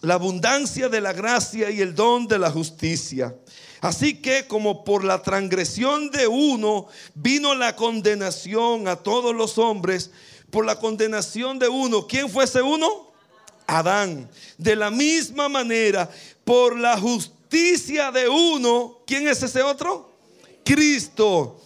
la 0.00 0.14
abundancia 0.14 0.88
de 0.88 1.00
la 1.00 1.12
gracia 1.12 1.68
y 1.68 1.80
el 1.80 1.94
don 1.96 2.28
de 2.28 2.38
la 2.38 2.50
justicia. 2.50 3.34
Así 3.80 4.22
que 4.22 4.46
como 4.46 4.84
por 4.84 5.04
la 5.04 5.22
transgresión 5.22 6.10
de 6.10 6.28
uno 6.28 6.86
vino 7.14 7.54
la 7.54 7.74
condenación 7.74 8.86
a 8.86 8.96
todos 8.96 9.34
los 9.34 9.58
hombres, 9.58 10.12
por 10.50 10.64
la 10.64 10.78
condenación 10.78 11.58
de 11.58 11.68
uno, 11.68 12.06
¿quién 12.06 12.30
fue 12.30 12.44
ese 12.44 12.62
uno? 12.62 13.12
Adán. 13.66 14.30
De 14.56 14.76
la 14.76 14.92
misma 14.92 15.48
manera, 15.48 16.08
por 16.44 16.78
la 16.78 16.96
justicia 16.98 18.12
de 18.12 18.28
uno, 18.28 18.98
¿quién 19.06 19.26
es 19.26 19.42
ese 19.42 19.60
otro? 19.60 20.12
Cristo. 20.64 21.60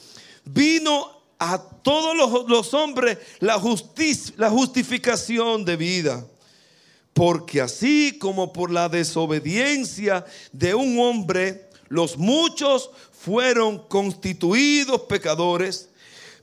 Vino 0.44 1.19
a 1.40 1.58
todos 1.58 2.46
los, 2.46 2.74
hombres 2.74 3.16
la, 3.40 3.58
justicia, 3.58 4.34
la 4.36 4.50
justificación 4.50 5.64
de 5.64 5.76
vida. 5.76 6.24
Porque 7.14 7.62
así 7.62 8.18
como 8.18 8.52
por 8.52 8.70
la 8.70 8.88
desobediencia 8.88 10.24
de 10.52 10.74
un 10.74 11.00
hombre, 11.00 11.68
los 11.88 12.18
muchos 12.18 12.90
fueron 13.10 13.78
constituidos 13.88 15.00
pecadores, 15.02 15.88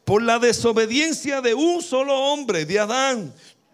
por 0.04 0.24
la 0.24 0.40
desobediencia 0.40 1.42
de 1.42 1.54
un 1.54 1.82
solo 1.82 2.16
hombre, 2.16 2.66
de 2.66 2.80
Adán, 2.80 3.34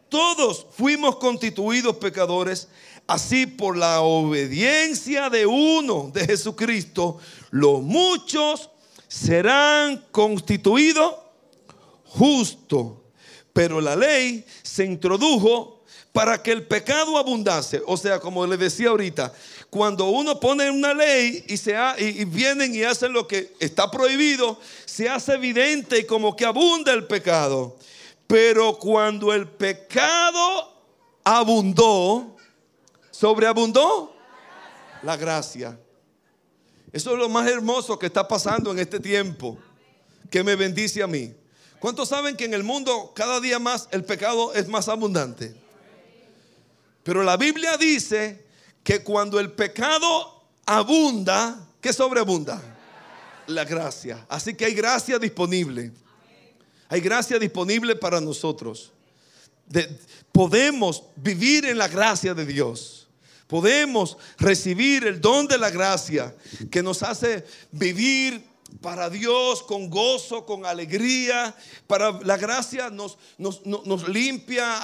todos 0.09 0.67
fuimos 0.75 1.15
constituidos 1.15 1.97
pecadores. 1.97 2.67
Así 3.05 3.45
por 3.45 3.75
la 3.75 4.01
obediencia 4.01 5.29
de 5.29 5.45
uno, 5.45 6.09
de 6.13 6.25
Jesucristo, 6.25 7.17
los 7.51 7.81
muchos 7.81 8.69
serán 9.13 10.03
constituidos 10.11 11.13
justos. 12.03 12.93
Pero 13.53 13.79
la 13.79 13.95
ley 13.95 14.43
se 14.63 14.85
introdujo 14.85 15.83
para 16.11 16.41
que 16.41 16.51
el 16.51 16.65
pecado 16.65 17.19
abundase. 17.19 17.83
O 17.85 17.95
sea, 17.95 18.19
como 18.19 18.47
le 18.47 18.57
decía 18.57 18.89
ahorita, 18.89 19.31
cuando 19.69 20.05
uno 20.09 20.39
pone 20.39 20.71
una 20.71 20.95
ley 20.95 21.45
y, 21.47 21.57
se 21.57 21.75
y, 21.99 22.25
vienen 22.25 22.73
y 22.73 22.81
hacen 22.81 23.13
lo 23.13 23.27
que 23.27 23.53
está 23.59 23.91
prohibido, 23.91 24.59
se 24.85 25.07
hace 25.07 25.33
evidente 25.33 25.99
y 25.99 26.05
como 26.05 26.35
que 26.35 26.45
abunda 26.45 26.91
el 26.91 27.05
pecado. 27.05 27.77
Pero 28.25 28.79
cuando 28.79 29.31
el 29.31 29.47
pecado 29.47 30.73
abundó, 31.23 32.35
sobreabundó 33.11 34.15
la 35.03 35.15
gracia. 35.17 35.77
Eso 36.93 37.13
es 37.13 37.17
lo 37.17 37.27
más 37.27 37.49
hermoso 37.49 37.97
que 37.97 38.05
está 38.05 38.27
pasando 38.27 38.71
en 38.71 38.77
este 38.77 38.99
tiempo, 38.99 39.57
que 40.29 40.43
me 40.43 40.55
bendice 40.55 41.01
a 41.01 41.07
mí. 41.07 41.33
¿Cuántos 41.79 42.09
saben 42.09 42.37
que 42.37 42.45
en 42.45 42.53
el 42.53 42.63
mundo 42.63 43.11
cada 43.15 43.41
día 43.41 43.57
más 43.57 43.89
el 43.91 44.05
pecado 44.05 44.53
es 44.53 44.67
más 44.67 44.87
abundante? 44.87 45.55
Pero 47.03 47.23
la 47.23 47.35
Biblia 47.35 47.75
dice 47.77 48.45
que 48.83 49.03
cuando 49.03 49.39
el 49.39 49.51
pecado 49.51 50.43
abunda, 50.67 51.67
¿qué 51.81 51.91
sobreabunda? 51.91 52.61
La 53.47 53.65
gracia. 53.65 54.25
Así 54.29 54.53
que 54.53 54.65
hay 54.65 54.73
gracia 54.75 55.17
disponible. 55.17 55.91
Hay 56.89 57.01
gracia 57.01 57.39
disponible 57.39 57.95
para 57.95 58.21
nosotros. 58.21 58.91
podemos 60.31 61.03
vivir 61.15 61.65
en 61.65 61.79
la 61.79 61.87
gracia 61.87 62.35
de 62.35 62.45
Dios. 62.45 63.02
Podemos 63.53 64.17
recibir 64.39 65.05
el 65.05 65.21
don 65.21 65.45
de 65.45 65.59
la 65.59 65.69
gracia 65.69 66.35
que 66.71 66.81
nos 66.81 67.03
hace 67.03 67.45
vivir 67.71 68.43
para 68.81 69.11
Dios 69.11 69.61
con 69.61 69.91
gozo, 69.91 70.43
con 70.43 70.65
alegría. 70.65 71.55
Para 71.85 72.19
la 72.23 72.37
gracia 72.37 72.89
nos, 72.89 73.19
limpia, 74.07 74.81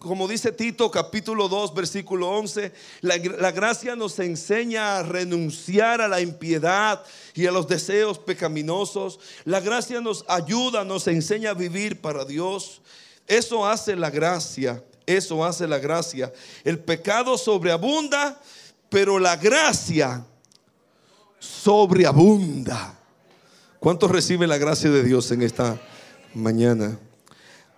como 0.00 0.26
dice 0.26 0.50
Tito 0.50 0.90
capítulo 0.90 1.48
2, 1.48 1.74
versículo 1.74 2.28
11. 2.30 2.72
La, 3.02 3.18
la, 3.18 3.52
gracia 3.52 3.94
nos 3.94 4.18
enseña 4.18 4.98
a 4.98 5.04
renunciar 5.04 6.00
a 6.00 6.08
la 6.08 6.20
impiedad 6.20 7.04
y 7.36 7.46
a 7.46 7.52
los 7.52 7.68
deseos 7.68 8.18
pecaminosos. 8.18 9.20
La 9.44 9.60
gracia 9.60 10.00
nos 10.00 10.24
ayuda, 10.26 10.82
nos 10.82 11.06
enseña 11.06 11.50
a 11.50 11.54
vivir 11.54 12.00
para 12.00 12.24
Dios. 12.24 12.82
Eso 13.28 13.64
hace 13.64 13.94
la 13.94 14.10
gracia. 14.10 14.82
Eso 15.06 15.44
hace 15.44 15.66
la 15.66 15.78
gracia. 15.78 16.32
El 16.64 16.78
pecado 16.78 17.36
sobreabunda, 17.36 18.40
pero 18.88 19.18
la 19.18 19.36
gracia 19.36 20.24
sobreabunda. 21.38 22.98
¿Cuántos 23.80 24.10
reciben 24.10 24.48
la 24.48 24.58
gracia 24.58 24.90
de 24.90 25.02
Dios 25.02 25.30
en 25.32 25.42
esta 25.42 25.80
mañana? 26.34 26.98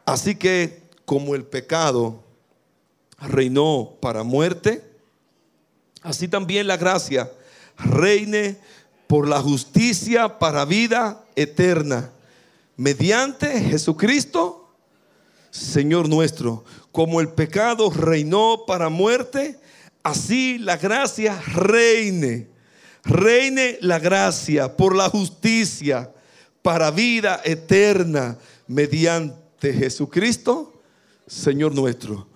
Así 0.04 0.34
que 0.34 0.82
como 1.06 1.34
el 1.34 1.44
pecado 1.44 2.22
reinó 3.18 3.94
para 4.00 4.22
muerte, 4.22 4.84
así 6.02 6.28
también 6.28 6.66
la 6.66 6.76
gracia 6.76 7.30
reine 7.78 8.58
por 9.06 9.28
la 9.28 9.40
justicia 9.40 10.38
para 10.38 10.64
vida 10.64 11.24
eterna, 11.36 12.10
mediante 12.76 13.60
Jesucristo, 13.62 14.72
Señor 15.50 16.08
nuestro 16.08 16.64
como 16.94 17.20
el 17.20 17.30
pecado 17.30 17.90
reinó 17.90 18.66
para 18.68 18.88
muerte, 18.88 19.58
así 20.04 20.58
la 20.58 20.76
gracia 20.76 21.42
reine. 21.54 22.46
Reine 23.02 23.78
la 23.80 23.98
gracia 23.98 24.76
por 24.76 24.94
la 24.94 25.08
justicia 25.08 26.12
para 26.62 26.92
vida 26.92 27.40
eterna 27.44 28.38
mediante 28.68 29.72
Jesucristo, 29.72 30.80
Señor 31.26 31.74
nuestro. 31.74 32.28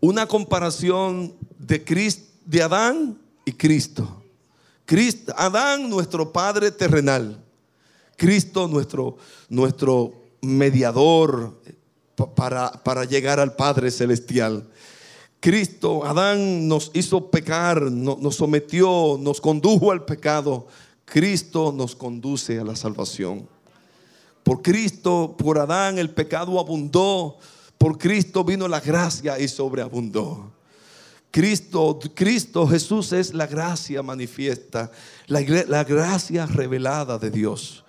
Una 0.00 0.26
comparación 0.26 1.34
de, 1.58 2.24
de 2.46 2.62
Adán 2.62 3.18
y 3.44 3.52
Cristo. 3.52 4.22
Cristo. 4.86 5.34
Adán, 5.36 5.90
nuestro 5.90 6.32
Padre 6.32 6.70
terrenal. 6.70 7.44
Cristo, 8.16 8.66
nuestro, 8.66 9.18
nuestro 9.50 10.14
mediador, 10.40 11.60
para, 12.24 12.72
para 12.72 13.04
llegar 13.04 13.38
al 13.38 13.54
Padre 13.54 13.90
Celestial. 13.90 14.66
Cristo, 15.40 16.04
Adán 16.04 16.66
nos 16.66 16.90
hizo 16.94 17.30
pecar, 17.30 17.82
nos 17.82 18.34
sometió, 18.34 19.18
nos 19.20 19.40
condujo 19.40 19.92
al 19.92 20.04
pecado. 20.04 20.66
Cristo 21.04 21.72
nos 21.76 21.94
conduce 21.94 22.58
a 22.58 22.64
la 22.64 22.74
salvación. 22.74 23.46
Por 24.42 24.62
Cristo, 24.62 25.36
por 25.36 25.58
Adán, 25.58 25.98
el 25.98 26.10
pecado 26.10 26.58
abundó. 26.58 27.36
Por 27.78 27.98
Cristo 27.98 28.42
vino 28.44 28.66
la 28.66 28.80
gracia 28.80 29.38
y 29.38 29.46
sobreabundó. 29.46 30.52
Cristo, 31.30 31.98
Cristo 32.14 32.66
Jesús 32.66 33.12
es 33.12 33.34
la 33.34 33.46
gracia 33.46 34.02
manifiesta, 34.02 34.90
la, 35.26 35.42
la 35.68 35.84
gracia 35.84 36.46
revelada 36.46 37.18
de 37.18 37.30
Dios 37.30 37.84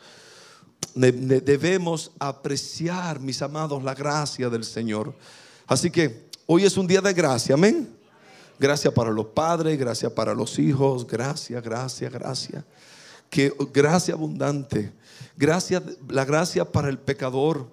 debemos 0.98 2.12
apreciar, 2.20 3.20
mis 3.20 3.42
amados, 3.42 3.84
la 3.84 3.94
gracia 3.94 4.50
del 4.50 4.64
Señor. 4.64 5.14
Así 5.68 5.92
que 5.92 6.28
hoy 6.46 6.66
es 6.66 6.78
un 6.78 6.88
día 6.88 7.02
de 7.02 7.14
gracia, 7.14 7.56
amén. 7.56 7.90
Gracias 8.60 8.92
para 8.94 9.12
los 9.12 9.28
padres, 9.28 9.78
gracias 9.78 10.12
para 10.12 10.34
los 10.34 10.58
hijos, 10.58 11.06
gracias, 11.06 11.62
gracias, 11.64 12.12
gracias. 12.12 12.64
Que 13.30 13.54
gracia 13.72 14.16
abundante. 14.16 14.92
Gracias, 15.36 15.84
la 16.10 16.26
gracia 16.26 16.66
para 16.66 16.90
el 16.90 16.98
pecador, 16.98 17.68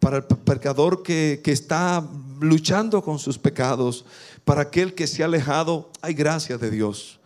para 0.00 0.16
el 0.16 0.24
pecador 0.24 1.02
que, 1.04 1.40
que 1.44 1.52
está 1.52 2.04
luchando 2.40 3.02
con 3.02 3.20
sus 3.20 3.38
pecados, 3.38 4.04
para 4.44 4.62
aquel 4.62 4.94
que 4.94 5.06
se 5.06 5.22
ha 5.22 5.26
alejado, 5.26 5.90
hay 6.00 6.14
gracia 6.14 6.58
de 6.58 6.70
Dios. 6.70 7.20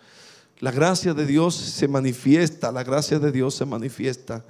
La 0.59 0.71
gracia 0.71 1.15
de 1.15 1.25
Dios 1.25 1.55
se 1.55 1.89
manifiesta, 1.89 2.71
la 2.71 2.85
gracia 2.85 3.19
de 3.19 3.33
Dios 3.33 3.55
se 3.55 3.65
manifiesta 3.65 4.45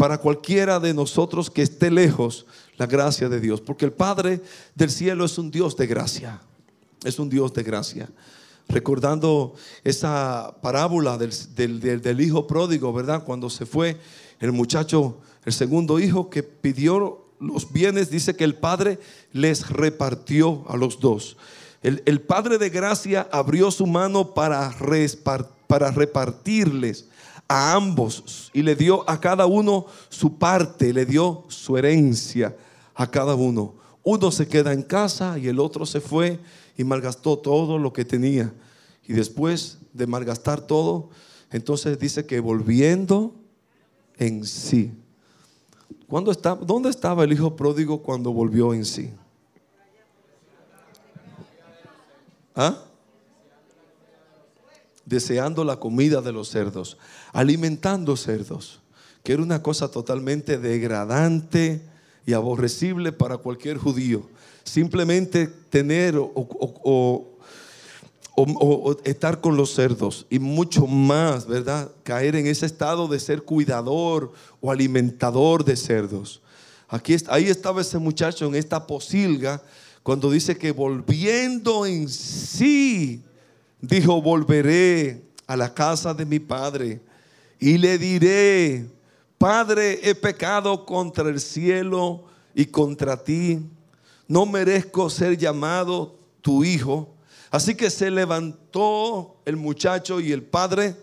para 0.00 0.16
cualquiera 0.16 0.80
de 0.80 0.94
nosotros 0.94 1.50
que 1.50 1.60
esté 1.60 1.90
lejos 1.90 2.46
la 2.78 2.86
gracia 2.86 3.28
de 3.28 3.38
Dios. 3.38 3.60
Porque 3.60 3.84
el 3.84 3.92
Padre 3.92 4.40
del 4.74 4.88
cielo 4.88 5.26
es 5.26 5.36
un 5.36 5.50
Dios 5.50 5.76
de 5.76 5.86
gracia. 5.86 6.40
Es 7.04 7.18
un 7.18 7.28
Dios 7.28 7.52
de 7.52 7.62
gracia. 7.62 8.08
Recordando 8.66 9.52
esa 9.84 10.56
parábola 10.62 11.18
del, 11.18 12.18
hijo 12.18 12.46
pródigo, 12.46 12.94
¿verdad? 12.94 13.24
Cuando 13.24 13.50
se 13.50 13.66
fue 13.66 13.98
el 14.38 14.52
muchacho, 14.52 15.18
el 15.44 15.52
segundo 15.52 16.00
hijo 16.00 16.30
que 16.30 16.44
pidió 16.44 17.26
los 17.38 17.70
bienes, 17.70 18.08
dice 18.08 18.34
que 18.34 18.44
el 18.44 18.54
Padre 18.54 18.98
les 19.34 19.68
repartió 19.68 20.64
a 20.68 20.78
los 20.78 20.98
dos. 21.00 21.36
El, 21.82 22.02
el 22.06 22.22
Padre 22.22 22.56
de 22.56 22.70
gracia 22.70 23.28
abrió 23.30 23.70
su 23.70 23.86
mano 23.86 24.32
para 24.32 24.70
repartirles 25.90 27.09
a 27.50 27.72
ambos 27.72 28.48
y 28.54 28.62
le 28.62 28.76
dio 28.76 29.02
a 29.10 29.20
cada 29.20 29.44
uno 29.44 29.86
su 30.08 30.38
parte, 30.38 30.92
le 30.92 31.04
dio 31.04 31.42
su 31.48 31.76
herencia 31.76 32.56
a 32.94 33.10
cada 33.10 33.34
uno. 33.34 33.74
Uno 34.04 34.30
se 34.30 34.46
queda 34.46 34.72
en 34.72 34.84
casa 34.84 35.36
y 35.36 35.48
el 35.48 35.58
otro 35.58 35.84
se 35.84 36.00
fue 36.00 36.38
y 36.76 36.84
malgastó 36.84 37.36
todo 37.36 37.76
lo 37.76 37.92
que 37.92 38.04
tenía. 38.04 38.54
Y 39.04 39.14
después 39.14 39.78
de 39.92 40.06
malgastar 40.06 40.60
todo, 40.60 41.10
entonces 41.50 41.98
dice 41.98 42.24
que 42.24 42.38
volviendo 42.38 43.34
en 44.16 44.44
sí. 44.44 44.92
¿Cuándo 46.06 46.30
está, 46.30 46.54
¿Dónde 46.54 46.88
estaba 46.88 47.24
el 47.24 47.32
hijo 47.32 47.56
pródigo 47.56 48.00
cuando 48.00 48.32
volvió 48.32 48.72
en 48.72 48.84
sí? 48.84 49.10
¿Ah? 52.54 52.84
Deseando 55.10 55.64
la 55.64 55.76
comida 55.76 56.22
de 56.22 56.30
los 56.30 56.48
cerdos, 56.48 56.96
alimentando 57.32 58.16
cerdos, 58.16 58.80
que 59.24 59.32
era 59.32 59.42
una 59.42 59.60
cosa 59.60 59.90
totalmente 59.90 60.56
degradante 60.56 61.82
y 62.24 62.32
aborrecible 62.32 63.10
para 63.10 63.36
cualquier 63.36 63.76
judío. 63.76 64.28
Simplemente 64.62 65.48
tener 65.48 66.14
o, 66.16 67.26
estar 69.04 69.40
con 69.40 69.56
los 69.56 69.74
cerdos 69.74 70.26
y 70.30 70.38
mucho 70.38 70.86
más, 70.86 71.46
¿verdad? 71.46 71.90
Caer 72.04 72.36
en 72.36 72.46
ese 72.46 72.64
estado 72.64 73.08
de 73.08 73.18
ser 73.18 73.42
cuidador 73.42 74.32
o 74.60 74.70
alimentador 74.70 75.64
de 75.64 75.76
cerdos. 75.76 76.40
Aquí, 76.88 77.16
ahí 77.28 77.48
estaba 77.48 77.80
ese 77.80 77.98
muchacho 77.98 78.46
en 78.46 78.54
esta 78.54 78.86
posilga 78.86 79.60
cuando 80.04 80.30
dice 80.30 80.56
que 80.56 80.70
volviendo 80.70 81.84
en 81.84 82.08
sí, 82.08 83.24
dijo, 83.80 84.20
volveré 84.20 85.22
a 85.46 85.56
la 85.56 85.72
casa 85.72 86.14
de 86.14 86.24
mi 86.24 86.38
padre 86.38 87.00
y 87.58 87.78
le 87.78 87.98
diré, 87.98 88.86
Padre, 89.40 89.98
he 90.02 90.14
pecado 90.14 90.84
contra 90.84 91.30
el 91.30 91.40
cielo 91.40 92.24
y 92.54 92.66
contra 92.66 93.24
ti, 93.24 93.58
no 94.28 94.44
merezco 94.44 95.08
ser 95.08 95.38
llamado 95.38 96.14
tu 96.42 96.62
hijo. 96.62 97.14
Así 97.50 97.74
que 97.74 97.88
se 97.88 98.10
levantó 98.10 99.40
el 99.46 99.56
muchacho 99.56 100.20
y 100.20 100.30
el 100.30 100.42
padre 100.42 100.94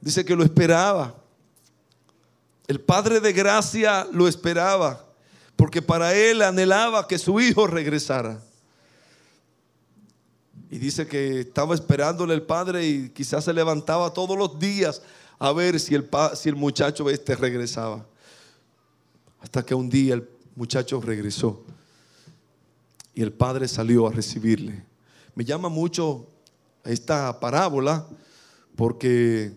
dice 0.00 0.24
que 0.24 0.34
lo 0.34 0.44
esperaba. 0.44 1.14
El 2.66 2.80
padre 2.80 3.20
de 3.20 3.34
gracia 3.34 4.08
lo 4.10 4.26
esperaba 4.26 5.04
porque 5.54 5.82
para 5.82 6.14
él 6.14 6.40
anhelaba 6.40 7.06
que 7.06 7.18
su 7.18 7.38
hijo 7.38 7.66
regresara. 7.66 8.40
Y 10.72 10.78
dice 10.78 11.06
que 11.06 11.40
estaba 11.40 11.74
esperándole 11.74 12.32
el 12.32 12.44
padre 12.44 12.86
y 12.86 13.10
quizás 13.10 13.44
se 13.44 13.52
levantaba 13.52 14.10
todos 14.10 14.38
los 14.38 14.58
días 14.58 15.02
a 15.38 15.52
ver 15.52 15.78
si 15.78 15.94
el, 15.94 16.08
si 16.34 16.48
el 16.48 16.56
muchacho 16.56 17.10
este 17.10 17.36
regresaba. 17.36 18.06
Hasta 19.42 19.62
que 19.66 19.74
un 19.74 19.90
día 19.90 20.14
el 20.14 20.26
muchacho 20.56 20.98
regresó 21.02 21.62
y 23.14 23.20
el 23.20 23.34
padre 23.34 23.68
salió 23.68 24.06
a 24.06 24.12
recibirle. 24.12 24.82
Me 25.34 25.44
llama 25.44 25.68
mucho 25.68 26.26
esta 26.84 27.38
parábola 27.38 28.06
porque 28.74 29.52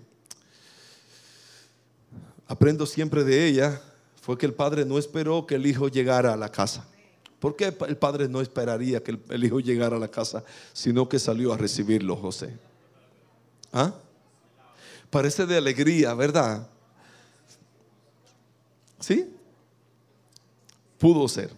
aprendo 2.45 2.85
siempre 2.85 3.23
de 3.23 3.47
ella, 3.47 3.81
fue 4.21 4.37
que 4.37 4.47
el 4.47 4.53
padre 4.53 4.83
no 4.83 4.97
esperó 4.97 5.45
que 5.45 5.55
el 5.55 5.65
hijo 5.65 5.87
llegara 5.87 6.33
a 6.33 6.37
la 6.37 6.51
casa. 6.51 6.85
¿Por 7.45 7.55
qué 7.55 7.65
el 7.65 7.97
padre 7.97 8.27
no 8.27 8.41
esperaría 8.41 9.03
que 9.03 9.19
el, 9.29 9.43
hijo 9.43 9.59
llegara 9.59 9.97
a 9.97 9.99
la 9.99 10.07
casa, 10.07 10.43
sino 10.73 11.07
que 11.07 11.19
salió 11.19 11.53
a 11.53 11.57
recibirlo, 11.57 12.15
José? 12.15 12.57
¿Ah? 13.71 13.93
Parece 15.11 15.45
de 15.45 15.55
alegría, 15.55 16.15
¿verdad? 16.15 16.67
¿Sí? 18.99 19.31
Pudo 20.97 21.27
ser. 21.27 21.51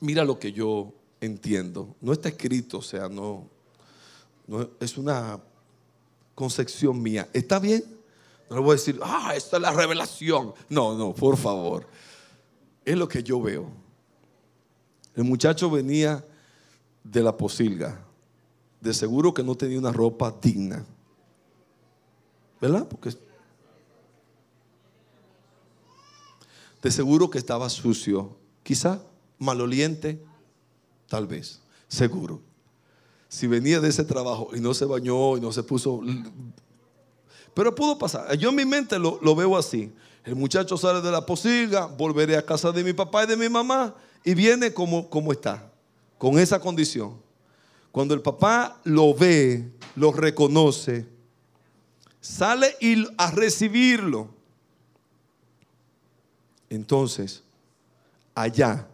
Mira 0.00 0.24
lo 0.24 0.36
que 0.36 0.50
yo 0.50 0.92
entiendo. 1.20 1.94
No 2.00 2.12
está 2.12 2.30
escrito, 2.30 2.78
o 2.78 2.82
sea, 2.82 3.08
no, 3.08 3.48
no 4.48 4.68
es 4.80 4.98
una 4.98 5.38
concepción 6.34 7.00
mía. 7.00 7.28
¿Está 7.32 7.60
bien? 7.60 7.84
No 8.50 8.56
le 8.56 8.62
voy 8.62 8.70
a 8.70 8.74
decir, 8.74 8.98
ah, 9.00 9.32
esta 9.36 9.58
es 9.58 9.62
la 9.62 9.70
revelación. 9.70 10.54
No, 10.68 10.98
no, 10.98 11.14
por 11.14 11.36
favor. 11.36 11.86
Es 12.84 12.96
lo 12.96 13.06
que 13.06 13.22
yo 13.22 13.40
veo. 13.40 13.85
El 15.16 15.24
muchacho 15.24 15.70
venía 15.70 16.24
de 17.02 17.22
la 17.22 17.36
posilga. 17.36 18.00
De 18.80 18.94
seguro 18.94 19.34
que 19.34 19.42
no 19.42 19.56
tenía 19.56 19.78
una 19.78 19.92
ropa 19.92 20.32
digna. 20.40 20.84
¿Verdad? 22.60 22.86
Porque 22.88 23.10
de 26.82 26.90
seguro 26.90 27.28
que 27.30 27.38
estaba 27.38 27.68
sucio. 27.68 28.36
Quizá 28.62 29.00
maloliente 29.38 30.20
Tal 31.08 31.26
vez, 31.26 31.60
seguro. 31.88 32.40
Si 33.28 33.46
venía 33.46 33.80
de 33.80 33.88
ese 33.88 34.04
trabajo 34.04 34.50
y 34.54 34.60
no 34.60 34.74
se 34.74 34.84
bañó 34.84 35.36
y 35.36 35.40
no 35.40 35.52
se 35.52 35.62
puso... 35.62 36.00
Pero 37.54 37.74
pudo 37.74 37.96
pasar. 37.96 38.36
Yo 38.36 38.50
en 38.50 38.56
mi 38.56 38.64
mente 38.64 38.98
lo, 38.98 39.34
veo 39.34 39.56
así. 39.56 39.92
El 40.24 40.36
muchacho 40.36 40.76
sale 40.76 41.00
de 41.00 41.10
la 41.10 41.24
posilga, 41.24 41.86
volveré 41.86 42.36
a 42.36 42.44
casa 42.44 42.70
de 42.72 42.84
mi 42.84 42.92
papá 42.92 43.24
y 43.24 43.28
de 43.28 43.36
mi 43.36 43.48
mamá 43.48 43.94
y 44.26 44.34
viene 44.34 44.74
como, 44.74 45.08
como 45.08 45.30
está, 45.30 45.70
con 46.18 46.36
esa 46.36 46.58
condición. 46.58 47.16
Cuando 47.92 48.12
el 48.12 48.20
papá 48.20 48.80
lo 48.82 49.14
ve, 49.14 49.70
lo 49.94 50.10
reconoce, 50.10 51.06
sale 52.20 52.74
y 52.80 53.06
a 53.16 53.30
recibirlo. 53.30 54.28
Entonces, 56.68 57.44
allá 58.34 58.88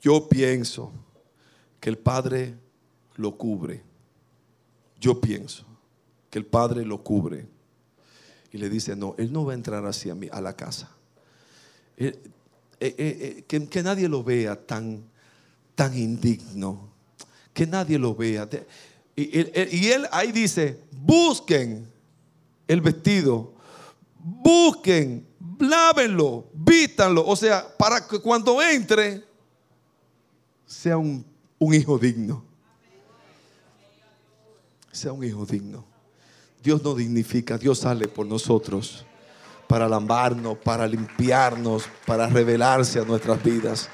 yo 0.00 0.28
pienso 0.28 0.92
que 1.80 1.90
el 1.90 1.98
Padre 1.98 2.54
lo 3.16 3.36
cubre. 3.36 3.82
Yo 5.00 5.20
pienso 5.20 5.66
que 6.30 6.38
el 6.38 6.46
Padre 6.46 6.84
lo 6.84 7.02
cubre. 7.02 7.48
Y 8.52 8.58
le 8.58 8.70
dice, 8.70 8.94
no, 8.94 9.16
Él 9.18 9.32
no 9.32 9.44
va 9.44 9.52
a 9.52 9.56
entrar 9.56 9.84
así 9.86 10.08
a, 10.08 10.14
mí, 10.14 10.28
a 10.30 10.40
la 10.40 10.54
casa. 10.54 10.88
Eh, 11.96 12.16
eh, 12.86 13.44
eh, 13.48 13.66
que, 13.68 13.82
nadie 13.82 14.08
lo 14.08 14.24
vea 14.24 14.56
tan, 14.56 15.04
tan 15.74 15.96
indigno. 15.96 16.90
Que 17.52 17.66
nadie 17.66 17.98
lo 17.98 18.14
vea. 18.14 18.48
Y, 19.14 19.38
y 19.76 19.88
él 19.88 20.06
ahí 20.10 20.32
dice, 20.32 20.78
busquen 20.90 21.86
el 22.66 22.80
vestido. 22.80 23.54
Busquen, 24.18 25.26
lávenlo, 25.58 26.46
vístanlo. 26.54 27.26
O 27.26 27.36
sea, 27.36 27.66
para 27.76 28.06
que 28.06 28.18
cuando 28.20 28.62
entre 28.62 29.24
sea 30.72 30.96
un, 30.96 31.24
hijo 31.60 31.98
digno. 31.98 32.44
Sea 34.90 35.12
un 35.12 35.22
hijo 35.22 35.44
digno. 35.44 35.84
Dios 36.62 36.82
nos 36.82 36.96
dignifica, 36.96 37.58
Dios 37.58 37.80
sale 37.80 38.08
por 38.08 38.26
nosotros 38.26 39.04
para 39.72 39.88
lambarnos, 39.88 40.58
para 40.58 40.86
limpiarnos, 40.86 41.84
para 42.04 42.26
revelarse 42.26 42.98
a 42.98 43.06
nuestras 43.06 43.42
vidas. 43.42 43.88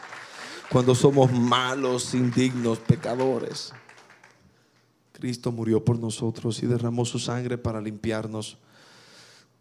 Cuando 0.72 0.92
somos 0.92 1.30
malos, 1.30 2.14
indignos, 2.14 2.80
pecadores. 2.80 3.72
Cristo 5.12 5.52
murió 5.52 5.84
por 5.84 5.96
nosotros 5.96 6.60
y 6.64 6.66
derramó 6.66 7.04
su 7.04 7.20
sangre 7.20 7.58
para 7.58 7.80
limpiarnos. 7.80 8.58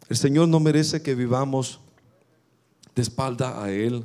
El 0.08 0.16
Señor 0.16 0.48
no 0.48 0.58
merece 0.58 1.02
que 1.02 1.14
vivamos 1.14 1.78
de 2.96 3.02
espalda 3.02 3.62
a 3.62 3.70
Él. 3.70 4.04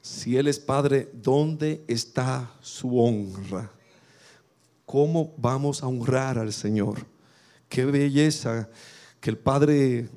Si 0.00 0.38
Él 0.38 0.48
es 0.48 0.58
Padre, 0.58 1.10
¿dónde 1.12 1.84
está 1.88 2.52
su 2.62 2.98
honra? 2.98 3.70
¿Cómo 4.86 5.34
vamos 5.36 5.82
a 5.82 5.88
honrar 5.88 6.38
al 6.38 6.54
Señor? 6.54 7.04
Qué 7.68 7.84
belleza 7.84 8.70
que 9.20 9.28
el 9.28 9.36
Padre 9.36 10.08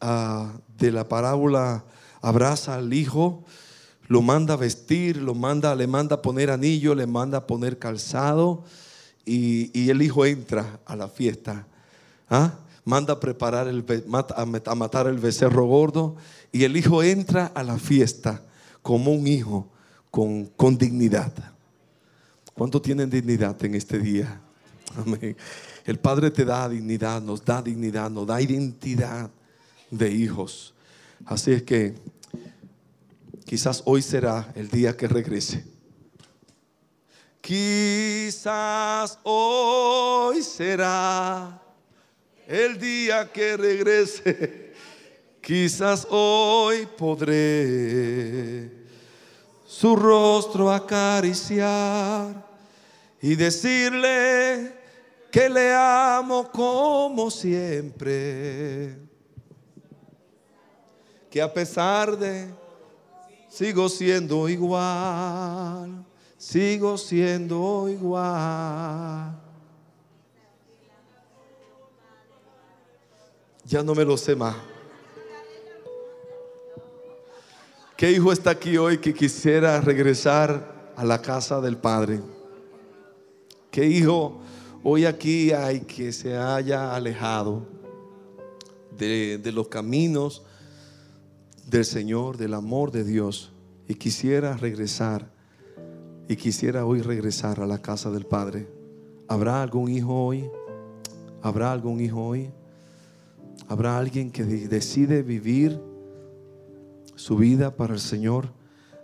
de 0.00 0.92
la 0.92 1.08
parábola 1.08 1.84
abraza 2.22 2.74
al 2.76 2.92
Hijo, 2.92 3.44
lo 4.08 4.22
manda 4.22 4.54
a 4.54 4.56
vestir, 4.56 5.18
lo 5.18 5.34
manda, 5.34 5.74
le 5.74 5.86
manda 5.86 6.16
a 6.16 6.22
poner 6.22 6.50
anillo, 6.50 6.94
le 6.94 7.06
manda 7.06 7.38
a 7.38 7.46
poner 7.46 7.78
calzado 7.78 8.64
y, 9.24 9.90
el 9.90 10.02
Hijo 10.02 10.26
entra 10.26 10.80
a 10.86 10.96
la 10.96 11.08
fiesta. 11.08 11.66
¿Ah? 12.28 12.54
Manda 12.84 13.14
a 13.14 13.20
preparar 13.20 13.68
el, 13.68 13.84
a 14.12 14.74
matar 14.74 15.06
el 15.06 15.18
becerro 15.18 15.66
gordo 15.66 16.16
y 16.50 16.64
el 16.64 16.76
Hijo 16.76 17.02
entra 17.02 17.46
a 17.54 17.62
la 17.62 17.78
fiesta 17.78 18.42
como 18.82 19.12
un 19.12 19.26
hijo 19.26 19.68
con, 20.10 20.46
con 20.46 20.78
dignidad. 20.78 21.32
¿Cuánto 22.54 22.80
tienen 22.80 23.10
dignidad 23.10 23.62
en 23.64 23.74
este 23.74 23.98
día? 23.98 24.40
El 25.84 25.98
Padre 25.98 26.30
te 26.30 26.44
da 26.44 26.68
dignidad, 26.68 27.22
nos 27.22 27.44
da 27.44 27.62
dignidad, 27.62 28.10
nos 28.10 28.26
da 28.26 28.40
identidad 28.40 29.30
de 29.90 30.10
hijos. 30.10 30.74
Así 31.26 31.52
es 31.52 31.62
que 31.62 31.94
quizás 33.44 33.82
hoy 33.84 34.02
será 34.02 34.52
el 34.54 34.68
día 34.68 34.96
que 34.96 35.08
regrese. 35.08 35.64
Quizás 37.40 39.18
hoy 39.22 40.42
será 40.42 41.60
el 42.46 42.78
día 42.78 43.30
que 43.32 43.56
regrese. 43.56 44.72
Quizás 45.40 46.06
hoy 46.10 46.86
podré 46.98 48.70
su 49.66 49.96
rostro 49.96 50.70
acariciar 50.70 52.46
y 53.22 53.34
decirle 53.34 54.74
que 55.30 55.48
le 55.48 55.72
amo 55.74 56.50
como 56.50 57.30
siempre. 57.30 58.96
Que 61.30 61.40
a 61.40 61.52
pesar 61.52 62.16
de 62.18 62.50
sigo 63.48 63.88
siendo 63.88 64.48
igual, 64.48 66.04
sigo 66.36 66.98
siendo 66.98 67.88
igual. 67.88 69.38
Ya 73.64 73.82
no 73.82 73.94
me 73.94 74.04
lo 74.04 74.16
sé 74.16 74.34
más. 74.34 74.56
¿Qué 77.96 78.10
hijo 78.10 78.32
está 78.32 78.50
aquí 78.50 78.78
hoy 78.78 78.98
que 78.98 79.12
quisiera 79.12 79.80
regresar 79.80 80.92
a 80.96 81.04
la 81.04 81.20
casa 81.20 81.60
del 81.60 81.76
Padre? 81.76 82.20
¿Qué 83.70 83.84
hijo 83.84 84.40
hoy 84.82 85.04
aquí 85.04 85.52
hay 85.52 85.80
que 85.80 86.12
se 86.12 86.36
haya 86.36 86.94
alejado 86.94 87.62
de, 88.96 89.40
los 89.52 89.68
caminos 89.68 90.42
del 91.70 91.84
Señor, 91.84 92.36
del 92.36 92.54
amor 92.54 92.90
de 92.90 93.04
Dios 93.04 93.52
y 93.86 93.94
quisiera 93.94 94.56
regresar 94.56 95.30
y 96.28 96.34
quisiera 96.34 96.84
hoy 96.84 97.00
regresar 97.00 97.60
a 97.60 97.66
la 97.66 97.80
casa 97.80 98.10
del 98.10 98.26
Padre, 98.26 98.68
¿habrá 99.28 99.62
algún 99.62 99.88
hijo 99.88 100.26
hoy? 100.26 100.50
¿Habrá 101.42 101.70
algún 101.70 102.00
hijo 102.00 102.26
hoy? 102.26 102.50
¿Habrá 103.68 103.98
alguien 103.98 104.32
que 104.32 104.44
decide 104.44 105.22
vivir 105.22 105.80
su 107.14 107.36
vida 107.36 107.76
para 107.76 107.94
el 107.94 108.00
Señor? 108.00 108.52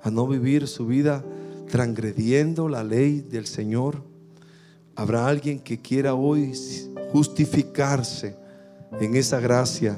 A 0.02 0.10
no 0.10 0.26
vivir 0.26 0.66
su 0.66 0.86
vida 0.86 1.24
transgrediendo 1.68 2.68
la 2.68 2.82
ley 2.82 3.20
del 3.20 3.46
Señor. 3.46 4.02
¿Habrá 4.96 5.28
alguien 5.28 5.60
que 5.60 5.80
quiera 5.80 6.14
hoy 6.14 6.52
justificarse 7.12 8.36
en 9.00 9.14
esa 9.14 9.38
gracia 9.38 9.96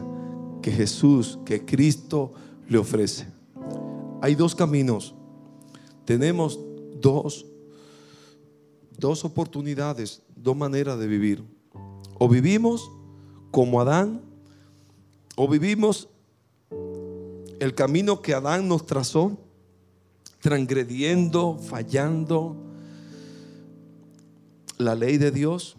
que 0.61 0.71
Jesús, 0.71 1.39
que 1.47 1.65
Cristo 1.65 2.33
le 2.69 2.79
ofrece? 2.79 3.27
Hay 4.21 4.35
dos 4.35 4.55
caminos. 4.55 5.15
Tenemos 6.05 6.59
dos, 7.01 7.47
dos 8.97 9.25
oportunidades, 9.25 10.23
dos 10.37 10.57
maneras 10.57 10.99
de 10.99 11.07
vivir. 11.07 11.45
O 12.19 12.29
vivimos 12.29 12.91
como 13.51 13.81
Adán, 13.81 14.23
o 15.37 15.49
vivimos 15.49 16.09
el 17.61 17.75
camino 17.75 18.23
que 18.23 18.35
Adán 18.35 18.69
nos 18.69 18.87
trazó, 18.87 19.39
transgrediendo, 20.41 21.59
fallando 21.59 22.57
la 24.79 24.95
ley 24.95 25.19
de 25.19 25.31
Dios, 25.31 25.77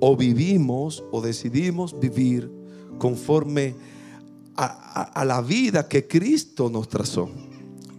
o 0.00 0.16
vivimos 0.16 1.02
o 1.10 1.20
decidimos 1.20 1.98
vivir 1.98 2.50
conforme 2.98 3.74
a, 4.60 5.24
la 5.24 5.40
vida 5.40 5.88
que 5.88 6.08
Cristo 6.08 6.68
nos 6.68 6.88
trazó, 6.88 7.30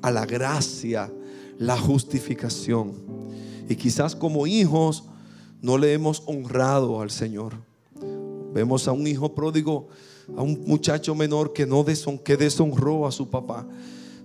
a 0.02 0.12
la 0.12 0.26
gracia, 0.26 1.12
la 1.58 1.78
justificación. 1.78 2.94
Y 3.70 3.76
quizás 3.76 4.16
como 4.16 4.46
hijos 4.46 5.06
no 5.62 5.78
le 5.78 5.94
hemos 5.94 6.24
honrado 6.26 7.02
al 7.02 7.12
Señor. 7.12 7.54
Vemos 8.54 8.88
a 8.88 8.92
un 8.92 9.08
hijo 9.08 9.34
pródigo, 9.34 9.88
a 10.36 10.42
un 10.42 10.64
muchacho 10.68 11.16
menor 11.16 11.54
que 11.54 11.66
no 11.66 11.84
deshonró 11.84 13.08
a 13.08 13.12
su 13.12 13.30
papá 13.30 13.66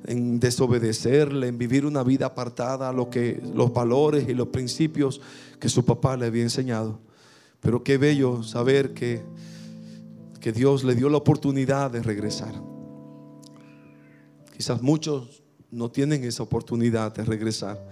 en 0.07 0.41
desobedecerle, 0.41 1.49
en 1.49 1.57
vivir 1.57 1.87
una 1.87 2.03
vida 2.03 2.27
apartada 2.27 2.89
a 2.89 2.93
lo 2.93 3.11
que 3.11 3.41
los 3.55 3.73
valores 3.73 4.29
y 4.29 4.35
los 4.35 4.49
principios 4.49 5.21
que 5.61 5.69
su 5.69 5.85
papá 5.85 6.17
le 6.17 6.27
había 6.27 6.43
enseñado. 6.43 6.99
Pero 7.61 7.83
qué 7.85 7.97
bello 7.97 8.43
saber 8.43 8.93
que, 8.93 9.23
que 10.45 10.53
Dios 10.53 10.85
le 10.85 10.95
dio 10.95 11.09
la 11.09 11.17
oportunidad 11.17 11.91
de 11.91 12.03
regresar. 12.03 12.53
Quizás 14.55 14.83
muchos 14.83 15.43
no 15.71 15.91
tienen 15.91 16.23
esa 16.23 16.43
oportunidad 16.43 17.15
de 17.15 17.25
regresar. 17.25 17.83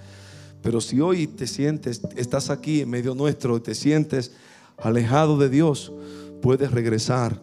Pero 0.60 0.82
si 0.82 1.00
hoy 1.00 1.26
te 1.26 1.46
sientes, 1.46 2.02
estás 2.14 2.50
aquí 2.50 2.82
en 2.82 2.90
medio 2.90 3.14
nuestro, 3.14 3.62
te 3.62 3.74
sientes 3.74 4.32
alejado 4.76 5.38
de 5.38 5.48
Dios, 5.48 5.94
puedes 6.42 6.70
regresar 6.72 7.40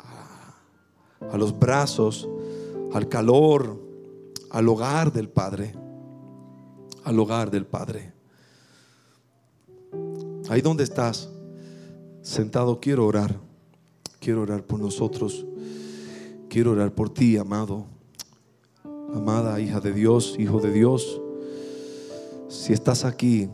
a, 0.00 1.38
los 1.38 1.56
brazos, 1.56 2.28
al 2.92 3.08
calor, 3.08 3.80
al 4.50 4.68
hogar 4.68 5.12
del 5.12 5.28
Padre. 5.28 5.76
Al 7.04 7.20
hogar 7.20 7.52
del 7.52 7.66
Padre. 7.66 8.12
Ahí 10.48 10.60
donde 10.60 10.82
estás, 10.82 11.30
sentado, 12.20 12.80
quiero 12.80 13.06
orar. 13.06 13.53
Quiero 14.24 14.42
orar 14.42 14.64
por 14.64 14.80
nosotros. 14.80 15.44
Quiero 16.48 16.72
orar 16.72 16.94
por 16.94 17.12
ti, 17.12 17.36
amado 17.36 17.86
amada 19.14 19.60
hija 19.60 19.80
de 19.80 19.92
Dios, 19.92 20.34
hijo 20.38 20.60
de 20.60 20.72
Dios, 20.72 21.20
si 22.48 22.72
estás 22.72 23.04
aquí, 23.04 23.48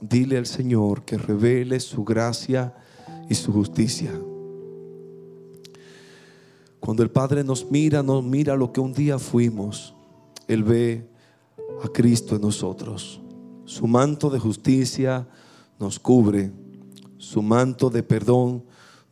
dile 0.00 0.38
al 0.38 0.46
Señor 0.46 1.04
que 1.04 1.18
revele 1.18 1.80
su 1.80 2.04
gracia 2.04 2.74
y 3.28 3.34
su 3.34 3.52
justicia. 3.52 4.12
Cuando 6.80 7.02
el 7.02 7.10
Padre 7.10 7.44
nos 7.44 7.70
mira, 7.70 8.02
nos 8.02 8.24
mira 8.24 8.56
lo 8.56 8.72
que 8.72 8.80
un 8.80 8.92
día 8.92 9.18
fuimos. 9.18 9.94
Él 10.48 10.64
ve 10.64 11.08
a 11.82 11.88
Cristo 11.88 12.36
en 12.36 12.42
nosotros. 12.42 13.20
Su 13.64 13.86
manto 13.86 14.30
de 14.30 14.38
justicia 14.38 15.28
nos 15.78 15.98
cubre. 15.98 16.52
Su 17.18 17.42
manto 17.42 17.90
de 17.90 18.02
perdón 18.02 18.64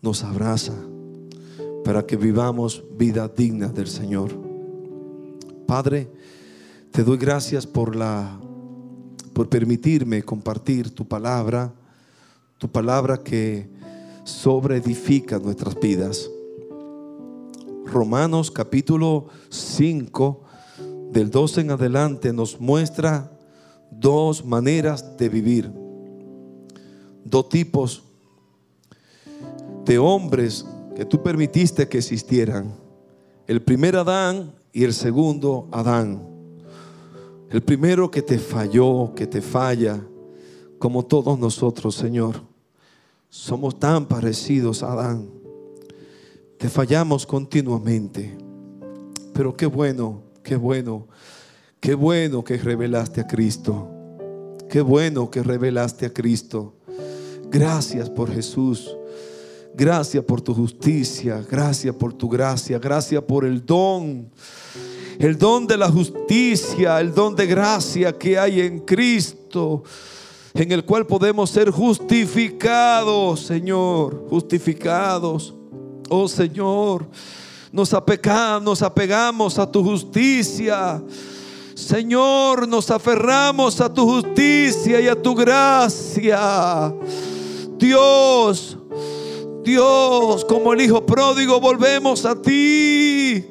nos 0.02 0.24
abraza 0.24 0.74
para 1.84 2.06
que 2.06 2.16
vivamos 2.16 2.84
vida 2.96 3.28
digna 3.28 3.68
del 3.68 3.86
Señor. 3.86 4.30
Padre, 5.66 6.10
te 6.90 7.04
doy 7.04 7.16
gracias 7.16 7.66
por 7.66 7.94
la 7.96 8.38
por 9.32 9.48
permitirme 9.48 10.22
compartir 10.22 10.94
tu 10.94 11.06
palabra, 11.06 11.72
tu 12.58 12.68
palabra 12.68 13.16
que 13.16 13.70
sobreedifica 14.24 15.38
nuestras 15.38 15.78
vidas. 15.78 16.28
Romanos 17.86 18.50
capítulo 18.50 19.28
5 19.48 20.42
del 21.12 21.30
12 21.30 21.62
en 21.62 21.70
adelante 21.70 22.32
nos 22.32 22.60
muestra 22.60 23.32
dos 23.90 24.44
maneras 24.44 25.16
de 25.16 25.28
vivir, 25.28 25.72
dos 27.24 27.48
tipos 27.48 28.02
de 29.84 29.98
hombres 29.98 30.64
que 30.94 31.04
tú 31.04 31.22
permitiste 31.22 31.88
que 31.88 31.98
existieran. 31.98 32.74
El 33.46 33.62
primer 33.62 33.96
Adán 33.96 34.52
y 34.72 34.84
el 34.84 34.92
segundo, 34.92 35.68
Adán. 35.72 36.26
El 37.50 37.62
primero 37.62 38.10
que 38.10 38.22
te 38.22 38.38
falló, 38.38 39.12
que 39.14 39.26
te 39.26 39.40
falla, 39.40 40.00
como 40.78 41.04
todos 41.04 41.38
nosotros, 41.38 41.94
Señor. 41.94 42.42
Somos 43.28 43.78
tan 43.78 44.06
parecidos 44.06 44.82
a 44.82 44.92
Adán. 44.92 45.28
Te 46.58 46.68
fallamos 46.68 47.26
continuamente. 47.26 48.36
Pero 49.32 49.56
qué 49.56 49.66
bueno, 49.66 50.22
qué 50.42 50.56
bueno, 50.56 51.08
qué 51.80 51.94
bueno 51.94 52.44
que 52.44 52.56
revelaste 52.56 53.20
a 53.20 53.26
Cristo. 53.26 53.88
Qué 54.68 54.80
bueno 54.80 55.30
que 55.30 55.42
revelaste 55.42 56.06
a 56.06 56.12
Cristo. 56.12 56.74
Gracias 57.50 58.08
por 58.08 58.30
Jesús. 58.30 58.96
Gracias 59.80 60.22
por 60.22 60.42
tu 60.42 60.52
justicia, 60.52 61.42
gracias 61.50 61.94
por 61.94 62.12
tu 62.12 62.28
gracia, 62.28 62.78
gracias 62.78 63.22
por 63.22 63.46
el 63.46 63.64
don, 63.64 64.30
el 65.18 65.38
don 65.38 65.66
de 65.66 65.78
la 65.78 65.88
justicia, 65.88 67.00
el 67.00 67.14
don 67.14 67.34
de 67.34 67.46
gracia 67.46 68.12
que 68.12 68.38
hay 68.38 68.60
en 68.60 68.80
Cristo, 68.80 69.82
en 70.52 70.70
el 70.70 70.84
cual 70.84 71.06
podemos 71.06 71.48
ser 71.48 71.70
justificados, 71.70 73.40
Señor, 73.40 74.26
justificados. 74.28 75.54
Oh 76.10 76.28
Señor, 76.28 77.08
nos 77.72 77.94
apegamos, 77.94 78.62
nos 78.62 78.82
apegamos 78.82 79.58
a 79.58 79.72
tu 79.72 79.82
justicia. 79.82 81.02
Señor, 81.74 82.68
nos 82.68 82.90
aferramos 82.90 83.80
a 83.80 83.90
tu 83.90 84.04
justicia 84.04 85.00
y 85.00 85.08
a 85.08 85.16
tu 85.16 85.34
gracia. 85.34 86.92
Dios, 87.78 88.76
Dios, 89.64 90.44
como 90.46 90.72
el 90.72 90.80
Hijo 90.80 91.04
pródigo, 91.04 91.60
volvemos 91.60 92.24
a 92.24 92.40
ti. 92.40 93.44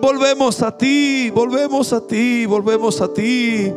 Volvemos 0.00 0.60
a 0.62 0.76
ti, 0.76 1.30
volvemos 1.30 1.92
a 1.92 2.04
ti, 2.04 2.44
volvemos 2.46 3.00
a 3.00 3.12
ti. 3.12 3.72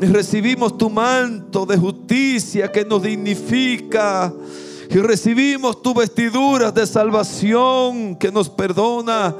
Y 0.00 0.06
recibimos 0.06 0.76
tu 0.76 0.90
manto 0.90 1.64
de 1.64 1.76
justicia 1.76 2.72
que 2.72 2.84
nos 2.84 3.02
dignifica. 3.02 4.32
Y 4.90 4.98
recibimos 4.98 5.80
tu 5.80 5.94
vestidura 5.94 6.72
de 6.72 6.86
salvación 6.86 8.16
que 8.16 8.32
nos 8.32 8.50
perdona. 8.50 9.36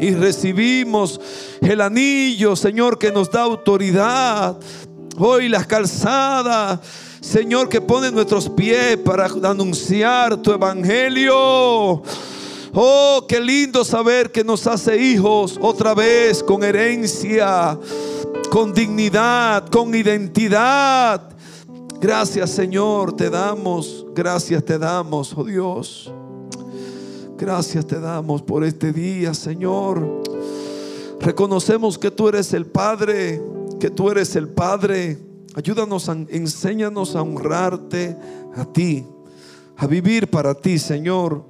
Y 0.00 0.10
recibimos 0.10 1.20
el 1.60 1.80
anillo, 1.80 2.56
Señor, 2.56 2.98
que 2.98 3.12
nos 3.12 3.30
da 3.30 3.42
autoridad. 3.42 4.56
Hoy 5.16 5.48
las 5.48 5.66
calzadas 5.68 6.80
Señor, 7.22 7.68
que 7.68 7.80
pone 7.80 8.10
nuestros 8.10 8.50
pies 8.50 8.96
para 8.96 9.26
anunciar 9.26 10.36
tu 10.38 10.50
evangelio. 10.50 12.02
Oh, 12.74 13.24
qué 13.28 13.40
lindo 13.40 13.84
saber 13.84 14.32
que 14.32 14.42
nos 14.42 14.66
hace 14.66 15.00
hijos 15.00 15.56
otra 15.62 15.94
vez 15.94 16.42
con 16.42 16.64
herencia, 16.64 17.78
con 18.50 18.74
dignidad, 18.74 19.68
con 19.68 19.94
identidad. 19.94 21.30
Gracias 22.00 22.50
Señor, 22.50 23.14
te 23.14 23.30
damos, 23.30 24.04
gracias 24.12 24.64
te 24.64 24.76
damos, 24.76 25.32
oh 25.36 25.44
Dios. 25.44 26.12
Gracias 27.38 27.86
te 27.86 28.00
damos 28.00 28.42
por 28.42 28.64
este 28.64 28.92
día, 28.92 29.32
Señor. 29.32 30.22
Reconocemos 31.20 31.96
que 31.98 32.10
tú 32.10 32.28
eres 32.28 32.52
el 32.52 32.66
Padre, 32.66 33.40
que 33.78 33.90
tú 33.90 34.10
eres 34.10 34.34
el 34.34 34.48
Padre 34.48 35.31
Ayúdanos, 35.54 36.08
enséñanos 36.08 37.14
a 37.14 37.22
honrarte 37.22 38.16
a 38.56 38.64
ti, 38.64 39.04
a 39.76 39.86
vivir 39.86 40.28
para 40.28 40.54
ti, 40.54 40.78
Señor. 40.78 41.44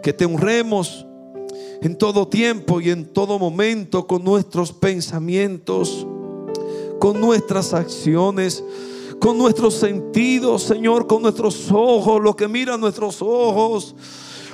Que 0.00 0.12
te 0.12 0.24
honremos 0.24 1.04
en 1.82 1.98
todo 1.98 2.28
tiempo 2.28 2.80
y 2.80 2.90
en 2.90 3.12
todo 3.12 3.38
momento 3.38 4.06
con 4.06 4.22
nuestros 4.22 4.72
pensamientos, 4.72 6.06
con 7.00 7.20
nuestras 7.20 7.74
acciones, 7.74 8.62
con 9.20 9.36
nuestros 9.36 9.74
sentidos, 9.74 10.62
Señor, 10.62 11.08
con 11.08 11.22
nuestros 11.22 11.70
ojos, 11.72 12.22
lo 12.22 12.36
que 12.36 12.46
miran 12.46 12.80
nuestros 12.80 13.20
ojos, 13.20 13.96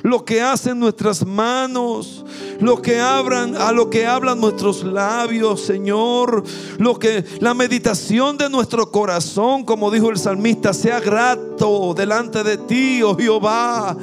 lo 0.03 0.25
que 0.25 0.43
hacen 0.43 0.79
nuestras 0.79 1.25
manos, 1.25 2.25
lo 2.61 2.83
que 2.83 3.01
abran 3.01 3.57
a 3.57 3.73
lo 3.73 3.89
que 3.89 4.07
hablan 4.07 4.41
nuestros 4.41 4.85
labios, 4.85 5.63
Señor, 5.63 6.43
lo 6.79 6.99
que 6.99 7.25
la 7.41 7.55
meditación 7.55 8.37
de 8.37 8.51
nuestro 8.51 8.91
corazón, 8.91 9.65
como 9.65 9.91
dijo 9.91 10.11
el 10.11 10.19
salmista, 10.19 10.73
sea 10.73 11.01
grato 11.01 11.95
delante 11.95 12.43
de 12.43 12.59
ti, 12.59 13.03
oh 13.03 13.17
Jehová. 13.17 13.97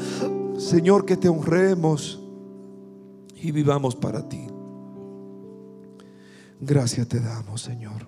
Señor, 0.57 1.05
que 1.05 1.17
te 1.17 1.29
honremos 1.29 2.19
y 3.35 3.51
vivamos 3.51 3.95
para 3.95 4.27
ti. 4.27 4.47
Gracias 6.59 7.07
te 7.07 7.19
damos, 7.19 7.61
Señor. 7.61 8.07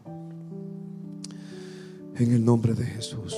En 2.15 2.33
el 2.33 2.43
nombre 2.43 2.73
de 2.73 2.85
Jesús. 2.85 3.35